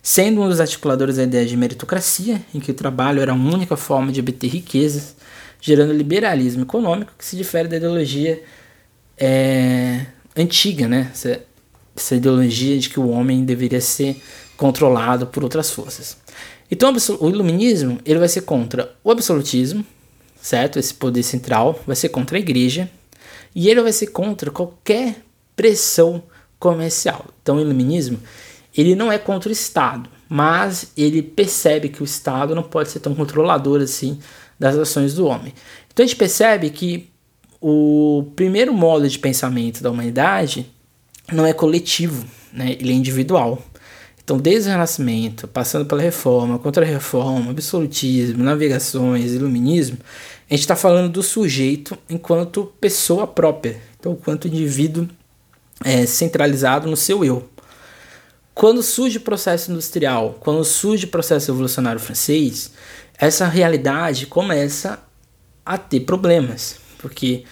Sendo 0.03 0.41
um 0.43 0.49
dos 0.49 0.61
articuladores 0.61 1.17
da 1.17 1.25
ideia 1.25 1.45
de 1.45 1.57
meritocracia, 1.57 2.41
em 2.55 2.61
que 2.61 2.71
o 2.71 2.75
trabalho 2.75 3.21
era 3.21 3.33
a 3.33 3.35
única 3.35 3.77
forma 3.77 4.11
de 4.11 4.21
obter 4.21 4.49
riquezas, 4.49 5.15
gerando 5.61 5.93
liberalismo 5.93 6.63
econômico 6.63 7.13
que 7.19 7.25
se 7.25 7.37
difere 7.37 7.69
da 7.69 7.77
ideologia 7.77 8.43
é, 9.19 10.07
antiga, 10.35 10.89
né? 10.89 11.11
Essa, 11.13 11.41
essa 11.95 12.17
ideologia 12.17 12.79
de 12.79 12.89
que 12.89 12.99
o 12.99 13.11
homem 13.11 13.45
deveria 13.45 13.81
ser 13.81 14.21
controlado 14.57 15.27
por 15.27 15.43
outras 15.43 15.71
forças. 15.71 16.17
Então 16.71 16.95
o 17.21 17.29
iluminismo 17.29 17.99
ele 18.05 18.19
vai 18.19 18.29
ser 18.29 18.43
contra 18.43 18.95
o 19.03 19.11
absolutismo, 19.11 19.85
certo? 20.41 20.79
Esse 20.79 20.95
poder 20.95 21.23
central 21.23 21.79
vai 21.87 21.97
ser 21.97 22.09
contra 22.09 22.39
a 22.39 22.41
igreja 22.41 22.89
E 23.55 23.69
ele 23.69 23.83
vai 23.83 23.93
ser 23.93 24.09
contra 24.09 24.51
qualquer 24.51 25.17
pressão 25.57 26.23
comercial. 26.59 27.27
Então 27.43 27.57
o 27.57 27.61
iluminismo, 27.61 28.21
ele 28.77 28.95
não 28.95 29.11
é 29.11 29.19
contra 29.19 29.49
o 29.49 29.53
Estado, 29.53 30.09
mas 30.29 30.93
ele 30.97 31.23
percebe 31.23 31.89
que 31.89 32.03
o 32.03 32.05
Estado 32.05 32.55
não 32.55 32.63
pode 32.63 32.91
ser 32.91 33.01
tão 33.01 33.15
controlador 33.15 33.81
assim 33.81 34.19
das 34.59 34.77
ações 34.77 35.15
do 35.15 35.27
homem. 35.27 35.53
Então 35.93 36.05
a 36.05 36.07
gente 36.07 36.17
percebe 36.17 36.71
que 36.71 37.11
o 37.61 38.31
primeiro 38.37 38.73
modo 38.73 39.09
de 39.09 39.19
pensamento 39.19 39.83
da 39.83 39.91
humanidade 39.91 40.67
não 41.33 41.47
é 41.47 41.53
coletivo, 41.53 42.25
né? 42.53 42.77
ele 42.79 42.93
é 42.93 42.95
individual. 42.95 43.63
Então, 44.23 44.39
desde 44.39 44.69
o 44.69 44.73
Renascimento, 44.73 45.49
passando 45.49 45.87
pela 45.87 46.01
Reforma, 46.01 46.59
Contra-Reforma, 46.59 47.51
Absolutismo, 47.51 48.45
Navegações, 48.45 49.33
Iluminismo, 49.33 49.99
a 50.49 50.55
gente 50.55 50.61
está 50.61 50.77
falando 50.77 51.11
do 51.11 51.23
sujeito 51.23 51.99
enquanto 52.09 52.73
pessoa 52.81 53.27
própria, 53.27 53.81
então, 53.99 54.13
enquanto 54.13 54.47
indivíduo 54.47 55.09
é, 55.85 56.07
centralizado 56.07 56.89
no 56.89 56.97
seu 56.97 57.25
eu. 57.25 57.49
Quando 58.61 58.83
surge 58.83 59.17
o 59.17 59.23
processo 59.23 59.71
industrial, 59.71 60.37
quando 60.39 60.63
surge 60.65 61.07
o 61.07 61.09
processo 61.09 61.51
evolucionário 61.51 61.99
francês, 61.99 62.71
essa 63.17 63.47
realidade 63.47 64.27
começa 64.27 64.99
a 65.65 65.79
ter 65.79 66.01
problemas, 66.01 66.77
porque 66.99 67.45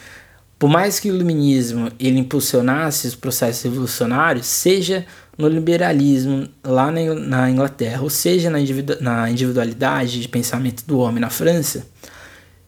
por 0.59 0.68
mais 0.68 1.00
que 1.00 1.11
o 1.11 1.14
iluminismo 1.14 1.90
ele 1.98 2.18
impulsionasse 2.18 3.06
os 3.06 3.14
processos 3.14 3.64
evolucionários, 3.64 4.44
seja 4.44 5.06
no 5.38 5.48
liberalismo 5.48 6.46
lá 6.62 6.90
na 6.90 7.50
Inglaterra, 7.50 8.02
ou 8.02 8.11
seja 8.11 8.50
na 8.50 9.30
individualidade 9.30 10.20
de 10.20 10.28
pensamento 10.28 10.84
do 10.84 10.98
homem 10.98 11.22
na 11.22 11.30
França, 11.30 11.86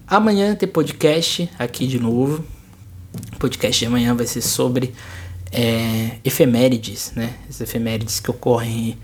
Amanhã 0.07 0.55
tem 0.55 0.69
podcast 0.69 1.51
aqui 1.59 1.87
de 1.87 1.99
novo. 1.99 2.45
O 3.35 3.39
podcast 3.39 3.79
de 3.79 3.87
amanhã 3.87 4.15
vai 4.15 4.27
ser 4.27 4.41
sobre 4.41 4.95
é, 5.53 6.19
efemérides, 6.25 7.13
né? 7.15 7.35
As 7.49 7.61
efemérides 7.61 8.19
que 8.19 8.31
ocorrem 8.31 8.99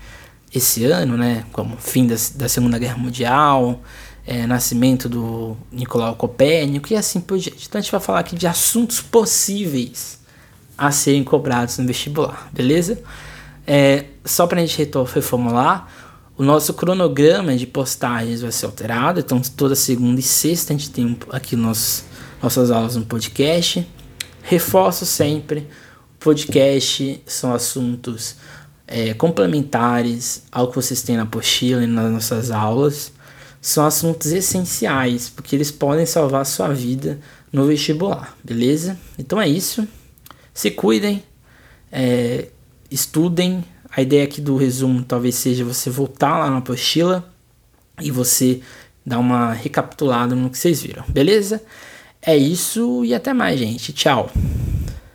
esse 0.53 0.85
ano, 0.85 1.17
né? 1.17 1.45
Como 1.51 1.77
fim 1.77 2.07
da, 2.07 2.15
da 2.35 2.49
Segunda 2.49 2.77
Guerra 2.77 2.97
Mundial, 2.97 3.81
é, 4.25 4.45
nascimento 4.45 5.07
do 5.07 5.55
Nicolau 5.71 6.15
Copérnico 6.15 6.91
e 6.91 6.95
assim 6.95 7.21
por 7.21 7.37
diante. 7.37 7.67
Então 7.67 7.79
a 7.79 7.81
gente 7.81 7.91
vai 7.91 8.01
falar 8.01 8.19
aqui 8.19 8.35
de 8.35 8.47
assuntos 8.47 9.01
possíveis 9.01 10.19
a 10.77 10.91
serem 10.91 11.23
cobrados 11.23 11.77
no 11.77 11.85
vestibular, 11.85 12.49
beleza? 12.51 13.01
É, 13.73 14.03
só 14.25 14.45
para 14.47 14.59
a 14.59 14.65
gente 14.65 14.91
reformular, 15.15 15.87
o 16.37 16.43
nosso 16.43 16.73
cronograma 16.73 17.55
de 17.55 17.65
postagens 17.65 18.41
vai 18.41 18.51
ser 18.51 18.65
alterado, 18.65 19.21
então 19.21 19.41
toda 19.55 19.75
segunda 19.75 20.19
e 20.19 20.23
sexta 20.23 20.73
a 20.73 20.77
gente 20.77 20.89
tem 20.89 21.17
aqui 21.29 21.55
nos, 21.55 22.03
nossas 22.43 22.69
aulas 22.69 22.97
no 22.97 23.05
podcast. 23.05 23.87
Reforço 24.43 25.05
sempre, 25.05 25.69
podcast 26.19 27.23
são 27.25 27.53
assuntos 27.53 28.35
é, 28.85 29.13
complementares 29.13 30.43
ao 30.51 30.67
que 30.67 30.75
vocês 30.75 31.01
têm 31.01 31.15
na 31.15 31.23
apostila 31.23 31.81
e 31.81 31.87
nas 31.87 32.11
nossas 32.11 32.51
aulas. 32.51 33.13
São 33.61 33.85
assuntos 33.85 34.33
essenciais, 34.33 35.29
porque 35.29 35.55
eles 35.55 35.71
podem 35.71 36.05
salvar 36.05 36.41
a 36.41 36.45
sua 36.45 36.73
vida 36.73 37.21
no 37.53 37.65
vestibular, 37.65 38.35
beleza? 38.43 38.99
Então 39.17 39.39
é 39.39 39.47
isso. 39.47 39.87
Se 40.53 40.71
cuidem, 40.71 41.23
é, 41.89 42.49
estudem, 42.91 43.63
a 43.89 44.01
ideia 44.01 44.25
aqui 44.25 44.41
do 44.41 44.55
resumo 44.57 45.03
talvez 45.03 45.35
seja 45.35 45.63
você 45.63 45.89
voltar 45.89 46.37
lá 46.37 46.49
na 46.49 46.57
apostila 46.57 47.27
e 48.01 48.11
você 48.11 48.61
dar 49.05 49.17
uma 49.17 49.53
recapitulada 49.53 50.35
no 50.35 50.49
que 50.49 50.57
vocês 50.57 50.81
viram, 50.81 51.03
beleza? 51.07 51.63
É 52.21 52.37
isso 52.37 53.03
e 53.03 53.15
até 53.15 53.33
mais, 53.33 53.59
gente. 53.59 53.91
Tchau. 53.93 54.29